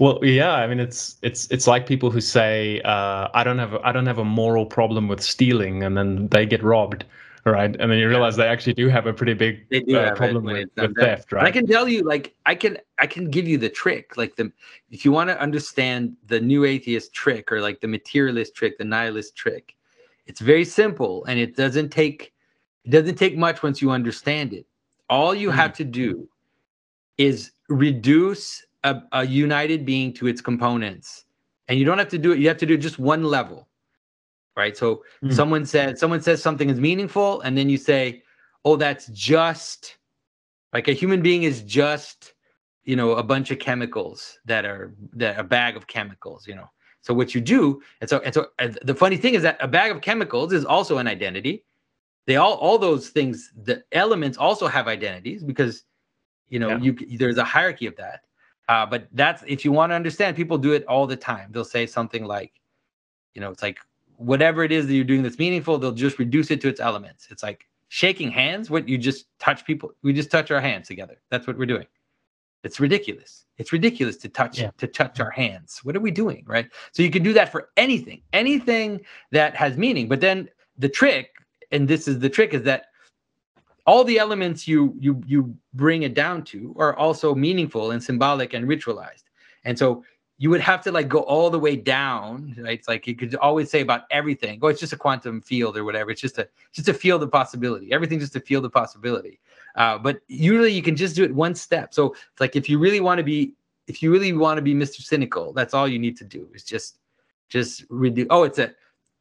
[0.00, 0.52] Well, yeah.
[0.52, 3.92] I mean, it's it's it's like people who say, uh, "I don't have a, I
[3.92, 7.04] don't have a moral problem with stealing," and then they get robbed,
[7.44, 7.74] right?
[7.78, 10.96] And then you realize they actually do have a pretty big uh, problem with, with
[10.96, 11.44] theft, right?
[11.44, 14.52] I can tell you, like, I can I can give you the trick, like the
[14.90, 18.84] if you want to understand the new atheist trick or like the materialist trick, the
[18.84, 19.74] nihilist trick,
[20.26, 22.33] it's very simple and it doesn't take
[22.84, 24.66] it doesn't take much once you understand it.
[25.08, 25.54] All you mm.
[25.54, 26.28] have to do
[27.18, 31.24] is reduce a, a, united being to its components.
[31.68, 33.68] And you don't have to do it, you have to do just one level.
[34.56, 34.76] Right.
[34.76, 35.32] So mm.
[35.32, 38.22] someone said someone says something is meaningful, and then you say,
[38.64, 39.98] Oh, that's just
[40.72, 42.34] like a human being is just,
[42.84, 46.70] you know, a bunch of chemicals that are that a bag of chemicals, you know.
[47.00, 49.68] So what you do, and so and so and the funny thing is that a
[49.68, 51.64] bag of chemicals is also an identity
[52.26, 55.84] they all all those things the elements also have identities because
[56.48, 56.92] you know yeah.
[56.92, 58.20] you there's a hierarchy of that.
[58.68, 61.50] Uh, but that's if you want to understand people do it all the time.
[61.52, 62.52] They'll say something like
[63.34, 63.78] you know it's like
[64.16, 67.28] whatever it is that you're doing that's meaningful they'll just reduce it to its elements.
[67.30, 71.20] It's like shaking hands what you just touch people we just touch our hands together.
[71.30, 71.86] That's what we're doing.
[72.62, 73.44] It's ridiculous.
[73.58, 74.70] It's ridiculous to touch yeah.
[74.78, 75.80] to touch our hands.
[75.82, 76.70] What are we doing right?
[76.92, 79.00] So you can do that for anything anything
[79.32, 80.08] that has meaning.
[80.08, 80.48] But then
[80.78, 81.33] the trick
[81.72, 82.86] and this is the trick is that
[83.86, 88.54] all the elements you you you bring it down to are also meaningful and symbolic
[88.54, 89.24] and ritualized.
[89.64, 90.04] And so
[90.38, 92.78] you would have to like go all the way down right?
[92.78, 95.84] It's like you could always say about everything oh it's just a quantum field or
[95.84, 96.10] whatever.
[96.10, 97.92] It's just a just a field of possibility.
[97.92, 99.40] Everything's just a field of possibility.
[99.76, 101.92] Uh, but usually you can just do it one step.
[101.92, 103.54] So it's like if you really want to be
[103.86, 106.64] if you really want to be mr cynical that's all you need to do is
[106.64, 107.00] just
[107.50, 108.72] just reduce oh it's a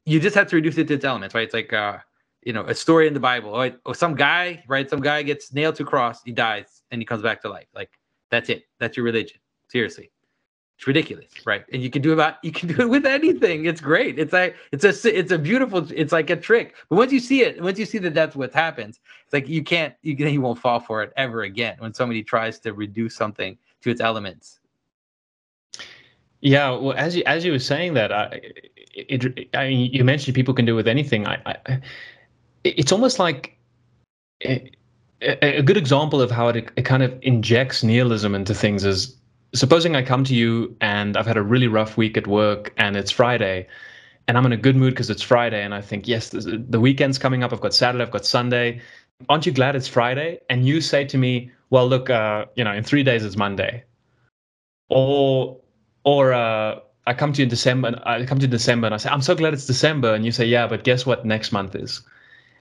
[0.05, 1.43] you just have to reduce it to its elements right?
[1.43, 1.97] It's like uh
[2.45, 3.49] you know, a story in the Bible.
[3.49, 4.89] Or, or some guy, right?
[4.89, 7.67] Some guy gets nailed to a cross, he dies, and he comes back to life.
[7.73, 7.91] Like
[8.29, 8.63] that's it.
[8.79, 9.39] That's your religion.
[9.67, 10.11] Seriously.
[10.77, 11.63] It's ridiculous, right?
[11.71, 13.65] And you can do about you can do it with anything.
[13.65, 14.17] It's great.
[14.17, 15.87] It's like it's a it's a beautiful.
[15.91, 16.75] It's like a trick.
[16.89, 19.63] But once you see it, once you see that that's what happens, it's like you
[19.63, 21.75] can't you can you won't fall for it ever again.
[21.79, 24.59] When somebody tries to reduce something to its elements.
[26.41, 28.41] Yeah, well, as you as you were saying that, I,
[28.93, 31.25] it, I mean, you mentioned people can do with anything.
[31.25, 31.79] I, I
[32.63, 33.57] it's almost like
[34.43, 34.71] a,
[35.21, 39.15] a, good example of how it, it kind of injects nihilism into things is
[39.53, 42.95] supposing I come to you and I've had a really rough week at work and
[42.95, 43.67] it's Friday
[44.27, 47.17] and I'm in a good mood because it's Friday and I think, yes, the weekend's
[47.17, 47.51] coming up.
[47.51, 48.81] I've got Saturday, I've got Sunday.
[49.29, 50.39] Aren't you glad it's Friday?
[50.49, 53.83] And you say to me, well, look, uh, you know, in three days it's Monday.
[54.89, 55.57] Or,
[56.03, 57.89] or, uh, I come to you in December.
[57.89, 60.13] And I come to December and I say, I'm so glad it's December.
[60.13, 61.25] And you say, yeah, but guess what?
[61.25, 62.01] Next month is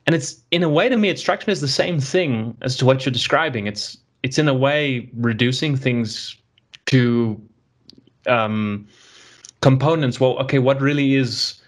[0.07, 2.77] and it's in a way to me it strikes me as the same thing as
[2.77, 3.67] to what you're describing.
[3.67, 6.37] It's it's in a way reducing things
[6.87, 7.41] to
[8.27, 8.87] um,
[9.61, 10.21] components.
[10.21, 11.61] Well okay what really is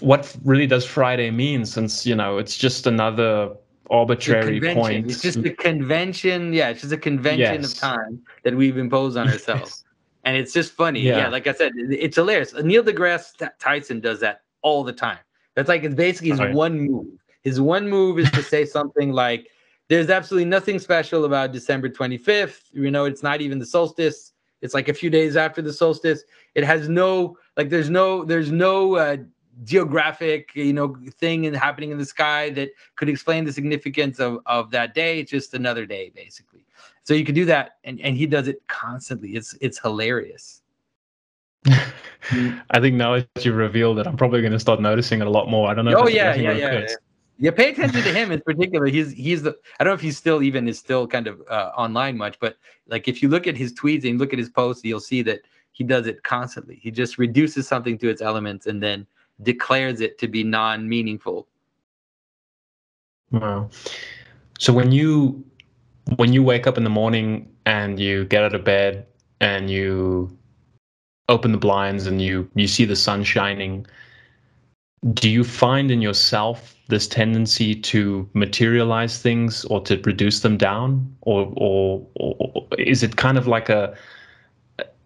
[0.00, 3.54] what really does friday mean since you know it's just another
[3.90, 6.52] arbitrary point it's just a convention.
[6.52, 7.72] Yeah it's just a convention yes.
[7.74, 9.84] of time that we've imposed on ourselves.
[10.24, 11.00] And it's just funny.
[11.00, 11.18] Yeah.
[11.18, 11.28] yeah.
[11.28, 12.54] like i said it's hilarious.
[12.54, 15.18] Neil degrasse tyson does that all the time.
[15.54, 16.54] That's like it's basically his right.
[16.54, 17.06] one move
[17.42, 19.48] his one move is to say something like,
[19.88, 22.62] "There's absolutely nothing special about December 25th.
[22.72, 24.32] You know, it's not even the solstice.
[24.60, 26.24] It's like a few days after the solstice.
[26.54, 27.68] It has no like.
[27.70, 28.24] There's no.
[28.24, 29.16] There's no." Uh,
[29.64, 34.38] geographic you know thing and happening in the sky that could explain the significance of
[34.46, 36.64] of that day it's just another day basically
[37.02, 40.62] so you can do that and and he does it constantly it's it's hilarious
[42.70, 45.30] I think now that you've revealed it, I'm probably going to start noticing it a
[45.30, 45.68] lot more.
[45.70, 45.94] I don't know.
[45.96, 46.94] Oh yeah, yeah, yeah, yeah,
[47.40, 48.86] pay attention to him in particular.
[48.86, 51.70] He's he's the I don't know if he's still even is still kind of uh,
[51.76, 52.56] online much, but
[52.86, 55.40] like if you look at his tweets and look at his posts, you'll see that
[55.72, 56.76] he does it constantly.
[56.76, 59.06] He just reduces something to its elements and then
[59.42, 61.48] declares it to be non-meaningful.
[63.30, 63.70] Wow.
[64.58, 65.44] So when you
[66.16, 69.06] when you wake up in the morning and you get out of bed
[69.40, 70.36] and you
[71.28, 73.86] open the blinds and you you see the sun shining,
[75.10, 81.14] do you find in yourself this tendency to materialize things or to reduce them down?
[81.22, 83.96] Or, or, or is it kind of like a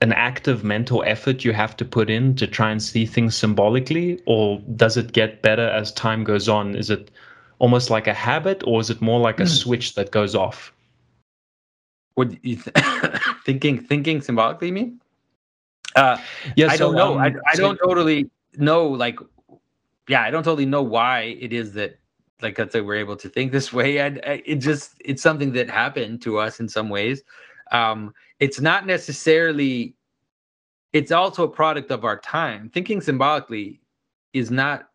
[0.02, 4.20] an active mental effort you have to put in to try and see things symbolically?
[4.26, 6.76] Or does it get better as time goes on?
[6.76, 7.10] Is it
[7.58, 9.48] almost like a habit or is it more like a mm.
[9.48, 10.74] switch that goes off?
[12.16, 12.76] What you th-
[13.46, 15.00] thinking thinking symbolically you mean?
[15.94, 16.18] Uh
[16.56, 17.14] yeah so, i don't know.
[17.14, 19.18] Um, I, I so, don't totally know like
[20.08, 21.98] yeah, I don't totally know why it is that
[22.42, 23.98] like I said we're able to think this way.
[23.98, 27.22] And it just it's something that happened to us in some ways.
[27.72, 29.94] Um, it's not necessarily.
[30.92, 32.70] It's also a product of our time.
[32.70, 33.80] Thinking symbolically
[34.32, 34.88] is not.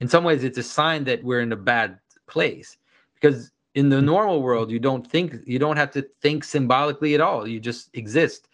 [0.00, 2.76] In some ways, it's a sign that we're in a bad place
[3.14, 7.20] because in the normal world you don't think you don't have to think symbolically at
[7.20, 8.48] all you just exist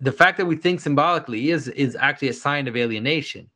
[0.00, 3.48] the fact that we think symbolically is is actually a sign of alienation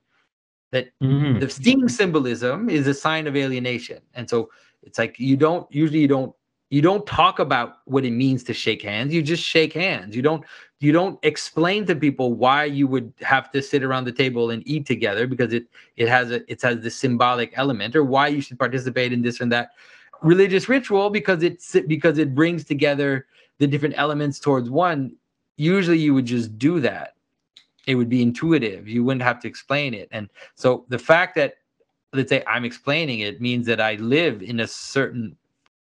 [0.77, 1.39] that mm-hmm.
[1.41, 4.01] the steam symbolism is a sign of alienation.
[4.15, 4.51] And so
[4.83, 6.35] it's like you don't usually you don't
[6.69, 9.15] you don't talk about what it means to shake hands.
[9.15, 10.15] You just shake hands.
[10.15, 10.45] You don't
[10.81, 14.63] you don't explain to people why you would have to sit around the table and
[14.67, 15.67] eat together because it
[15.97, 19.41] it has a it has this symbolic element or why you should participate in this
[19.41, 19.71] and that
[20.23, 23.27] religious ritual because it's because it brings together
[23.59, 25.17] the different elements towards one.
[25.57, 27.16] Usually you would just do that
[27.87, 31.55] it would be intuitive you wouldn't have to explain it and so the fact that
[32.13, 35.37] let's say I'm explaining it means that I live in a certain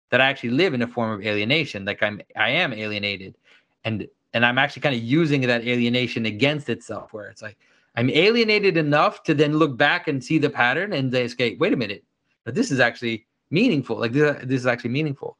[0.09, 1.85] that I actually live in a form of alienation.
[1.85, 3.35] Like I'm I am alienated.
[3.83, 7.57] And and I'm actually kind of using that alienation against itself, where it's like
[7.95, 11.73] I'm alienated enough to then look back and see the pattern and they say, wait
[11.73, 12.03] a minute,
[12.45, 13.97] but this is actually meaningful.
[13.97, 15.37] Like this, this is actually meaningful.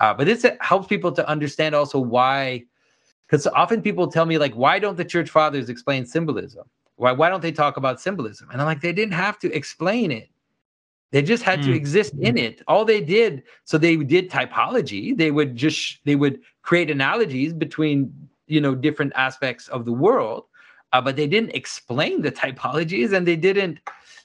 [0.00, 2.64] Uh, but this helps people to understand also why,
[3.32, 6.68] because often people tell me like, why don't the church fathers explain symbolism?
[6.96, 8.50] Why why don't they talk about symbolism?
[8.52, 10.28] And I'm like, they didn't have to explain it.
[11.12, 11.64] They just had mm.
[11.64, 12.60] to exist in it.
[12.68, 15.16] All they did, so they did typology.
[15.16, 18.12] They would just they would create analogies between
[18.48, 20.44] you know different aspects of the world,
[20.92, 23.78] uh, but they didn't explain the typologies, and they didn't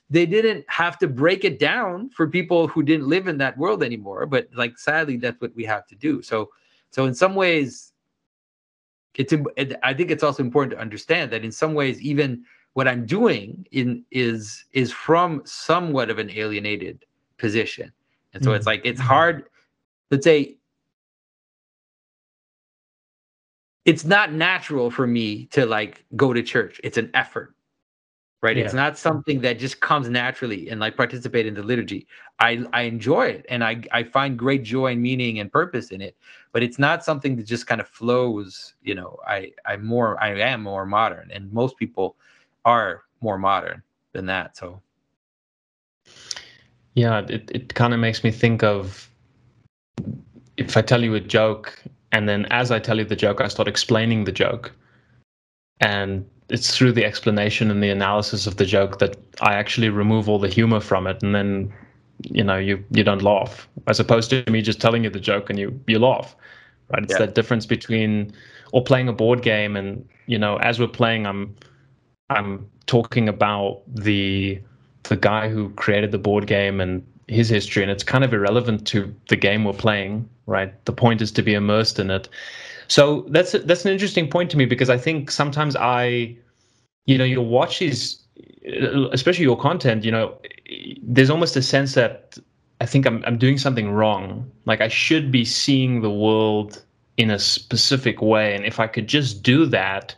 [0.10, 3.84] they didn't have to break it down for people who didn't live in that world
[3.84, 4.26] anymore.
[4.26, 6.22] But like sadly, that's what we have to do.
[6.22, 6.50] So
[6.92, 7.94] so in some ways,
[9.18, 9.34] it's
[9.84, 13.66] I think it's also important to understand that in some ways, even what I'm doing
[13.72, 17.04] in is is from somewhat of an alienated
[17.38, 17.92] position.
[18.34, 18.58] And so mm-hmm.
[18.58, 19.46] it's like it's hard,
[20.12, 20.58] let's say
[23.86, 26.80] it's not natural for me to like go to church.
[26.84, 27.56] It's an effort.
[28.42, 28.56] Right.
[28.56, 28.66] Yeah.
[28.66, 32.06] It's not something that just comes naturally and like participate in the liturgy.
[32.40, 36.02] I I enjoy it and I I find great joy and meaning and purpose in
[36.02, 36.16] it,
[36.52, 39.18] but it's not something that just kind of flows, you know.
[39.28, 42.16] I I'm more I am more modern and most people
[42.64, 43.82] are more modern
[44.14, 44.56] than that.
[44.56, 44.82] So,
[46.94, 49.10] yeah, it, it kind of makes me think of
[50.58, 53.48] if I tell you a joke, and then as I tell you the joke, I
[53.48, 54.72] start explaining the joke.
[55.80, 60.30] And it's through the explanation and the analysis of the joke that I actually remove
[60.30, 61.22] all the humor from it.
[61.22, 61.74] And then,
[62.24, 65.50] you know, you, you don't laugh, as opposed to me just telling you the joke
[65.50, 66.36] and you, you laugh,
[66.90, 67.04] right?
[67.04, 67.20] It's yeah.
[67.20, 68.34] that difference between,
[68.72, 69.76] or playing a board game.
[69.76, 71.56] And, you know, as we're playing, I'm,
[72.30, 74.60] I'm talking about the
[75.04, 78.86] the guy who created the board game and his history, and it's kind of irrelevant
[78.88, 80.74] to the game we're playing, right?
[80.86, 82.28] The point is to be immersed in it.
[82.88, 86.36] So that's that's an interesting point to me because I think sometimes I,
[87.06, 88.22] you know, you watch these,
[89.12, 90.04] especially your content.
[90.06, 90.38] You know,
[91.02, 92.38] there's almost a sense that
[92.80, 94.50] I think I'm I'm doing something wrong.
[94.66, 96.84] Like I should be seeing the world
[97.18, 100.16] in a specific way, and if I could just do that,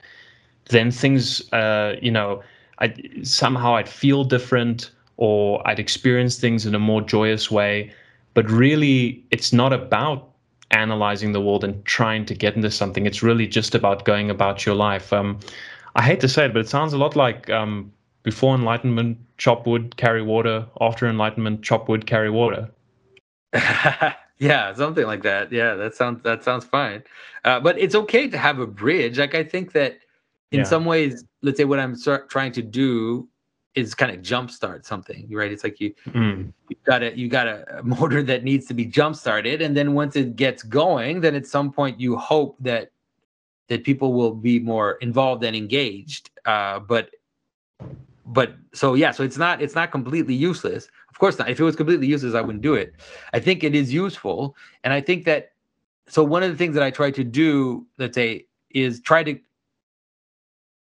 [0.70, 2.44] then things, uh, you know,
[2.80, 2.94] I
[3.24, 7.92] somehow I'd feel different or I'd experience things in a more joyous way.
[8.36, 10.29] But really, it's not about
[10.72, 13.06] analyzing the world and trying to get into something.
[13.06, 15.12] It's really just about going about your life.
[15.12, 15.40] Um,
[15.96, 17.92] I hate to say it, but it sounds a lot like um,
[18.24, 20.66] before enlightenment, chop wood, carry water.
[20.80, 22.70] After enlightenment, chop wood, carry water.
[23.54, 25.52] yeah, something like that.
[25.52, 27.04] Yeah, that sounds that sounds fine.
[27.44, 29.18] Uh, but it's okay to have a bridge.
[29.18, 30.00] Like I think that
[30.52, 30.66] in yeah.
[30.66, 31.96] some ways, let's say what I'm
[32.30, 33.28] trying to do
[33.76, 35.52] is kind of jumpstart something, right?
[35.52, 36.52] It's like you mm.
[36.70, 39.94] you got a you got a motor that needs to be jump started, and then
[39.94, 42.92] once it gets going, then at some point you hope that
[43.68, 46.32] that people will be more involved and engaged.
[46.46, 47.12] Uh, but
[48.26, 50.88] but so yeah, so it's not it's not completely useless.
[51.10, 51.50] Of course not.
[51.50, 52.94] If it was completely useless, I wouldn't do it.
[53.34, 55.52] I think it is useful, and I think that
[56.08, 59.40] so one of the things that I try to do, let's say, is try to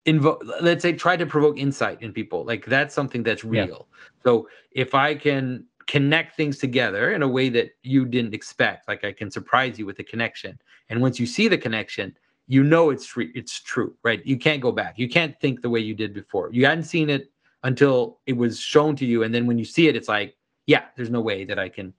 [0.07, 2.45] invoke let's say try to provoke insight in people.
[2.45, 3.87] Like that's something that's real.
[3.91, 4.23] Yeah.
[4.25, 9.05] so if i can connect things together in a way that you didn't expect like
[9.05, 10.59] i can surprise you with a connection.
[10.89, 12.17] And once you see the connection
[12.49, 14.25] you know it's re- it's true right?
[14.27, 14.99] You can't go back.
[14.99, 16.51] You can't think the way you did before.
[16.53, 17.31] You hadn't seen it
[17.63, 19.23] until it was shown to you.
[19.23, 20.37] And then when you see it it's like
[20.67, 21.93] yeah there's no way that i can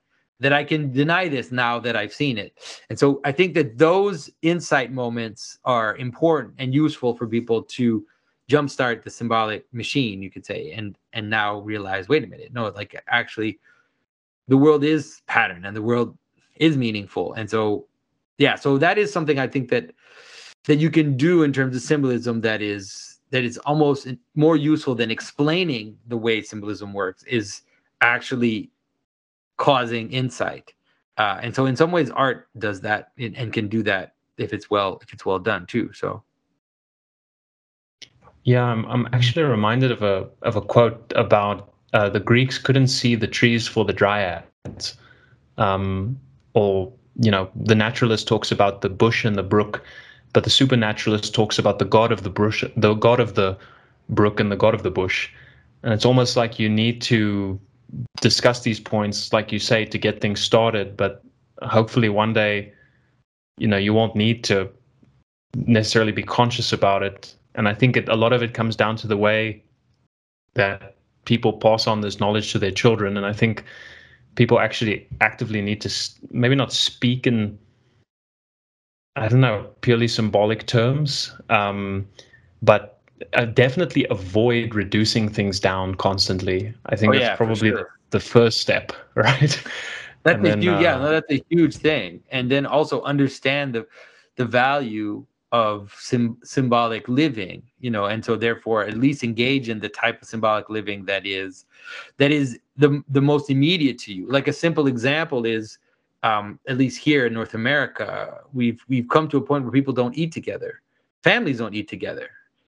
[0.44, 2.54] that I can deny this now that I've seen it.
[2.90, 8.06] And so I think that those insight moments are important and useful for people to
[8.50, 12.68] jumpstart the symbolic machine, you could say, and and now realize, wait a minute, no,
[12.70, 13.60] like actually
[14.50, 16.18] the world is pattern and the world
[16.58, 17.34] is meaningful.
[17.34, 17.88] And so
[18.38, 19.92] yeah, so that is something I think that
[20.66, 24.94] that you can do in terms of symbolism that is that is almost more useful
[24.94, 27.62] than explaining the way symbolism works is
[28.02, 28.70] actually
[29.64, 30.74] causing insight.
[31.18, 34.52] Uh, and so in some ways art does that and, and can do that if
[34.52, 35.90] it's well if it's well done too.
[35.94, 36.22] So
[38.44, 42.90] yeah, I'm I'm actually reminded of a of a quote about uh, the Greeks couldn't
[42.90, 44.98] see the trees for the dryads,
[45.58, 46.20] um,
[46.56, 46.92] or
[47.22, 49.82] you know the naturalist talks about the bush and the brook,
[50.34, 53.58] but the supernaturalist talks about the god of the bush, the god of the
[54.10, 55.30] brook and the god of the bush,
[55.84, 57.58] and it's almost like you need to
[58.22, 60.98] discuss these points, like you say, to get things started.
[60.98, 61.24] But
[61.62, 62.74] hopefully, one day,
[63.58, 64.70] you know, you won't need to
[65.56, 67.36] necessarily be conscious about it.
[67.56, 69.64] And I think it, a lot of it comes down to the way
[70.56, 70.94] that
[71.26, 73.64] people pass on this knowledge to their children and i think
[74.36, 75.92] people actually actively need to
[76.32, 77.58] maybe not speak in
[79.16, 82.08] i don't know purely symbolic terms um,
[82.62, 83.02] but
[83.34, 87.90] uh, definitely avoid reducing things down constantly i think oh, that's yeah, probably sure.
[88.10, 89.64] the, the first step right
[90.24, 92.24] that's and a then, huge, uh, yeah, no, that's a huge thing.
[92.32, 93.86] And then also understand the
[94.36, 99.80] the value of sim- symbolic living, you know, and so therefore at least engage in
[99.80, 101.66] the type of symbolic living that is
[102.18, 104.28] that is the the most immediate to you.
[104.30, 105.78] Like a simple example is
[106.24, 109.94] um, at least here in North America, we've we've come to a point where people
[109.94, 110.82] don't eat together.
[111.22, 112.30] Families don't eat together.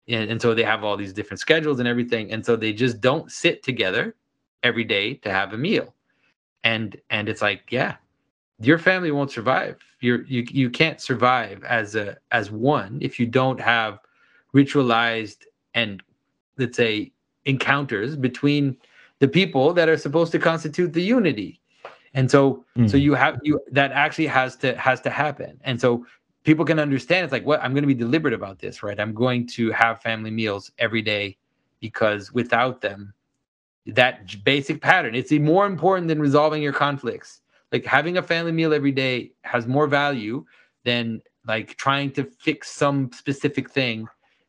[0.08, 2.32] And, and so they have all these different schedules and everything.
[2.32, 4.16] And so they just don't sit together
[4.64, 5.93] every day to have a meal
[6.64, 7.95] and and it's like yeah
[8.60, 13.26] your family won't survive you're you, you can't survive as a as one if you
[13.26, 13.99] don't have
[14.53, 15.43] ritualized
[15.74, 16.01] and
[16.58, 17.12] let's say
[17.45, 18.76] encounters between
[19.20, 21.62] the people that are supposed to constitute the unity
[22.14, 22.89] and so mm.
[22.89, 26.05] so you have you that actually has to has to happen and so
[26.48, 29.14] people can understand it's like what i'm going to be deliberate about this right i'm
[29.14, 31.38] going to have family meals every day
[31.80, 33.14] because without them
[33.88, 35.16] that basic pattern.
[35.16, 37.41] It's more important than resolving your conflicts.
[37.72, 40.45] Like having a family meal every day has more value
[40.84, 44.08] than like trying to fix some specific thing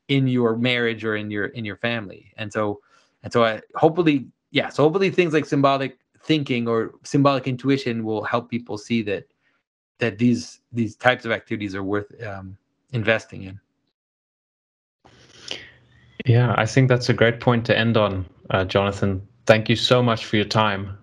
[0.09, 2.33] in your marriage or in your in your family.
[2.37, 2.81] And so
[3.23, 8.25] and so I hopefully yeah, so hopefully things like symbolic thinking or symbolic intuition will
[8.25, 9.25] help people see that
[9.99, 12.57] that these these types of activities are worth um,
[12.93, 13.61] investing in.
[16.27, 19.27] Yeah, I think that's a great point to end on, uh, Jonathan.
[19.47, 20.98] Thank you so much for your time.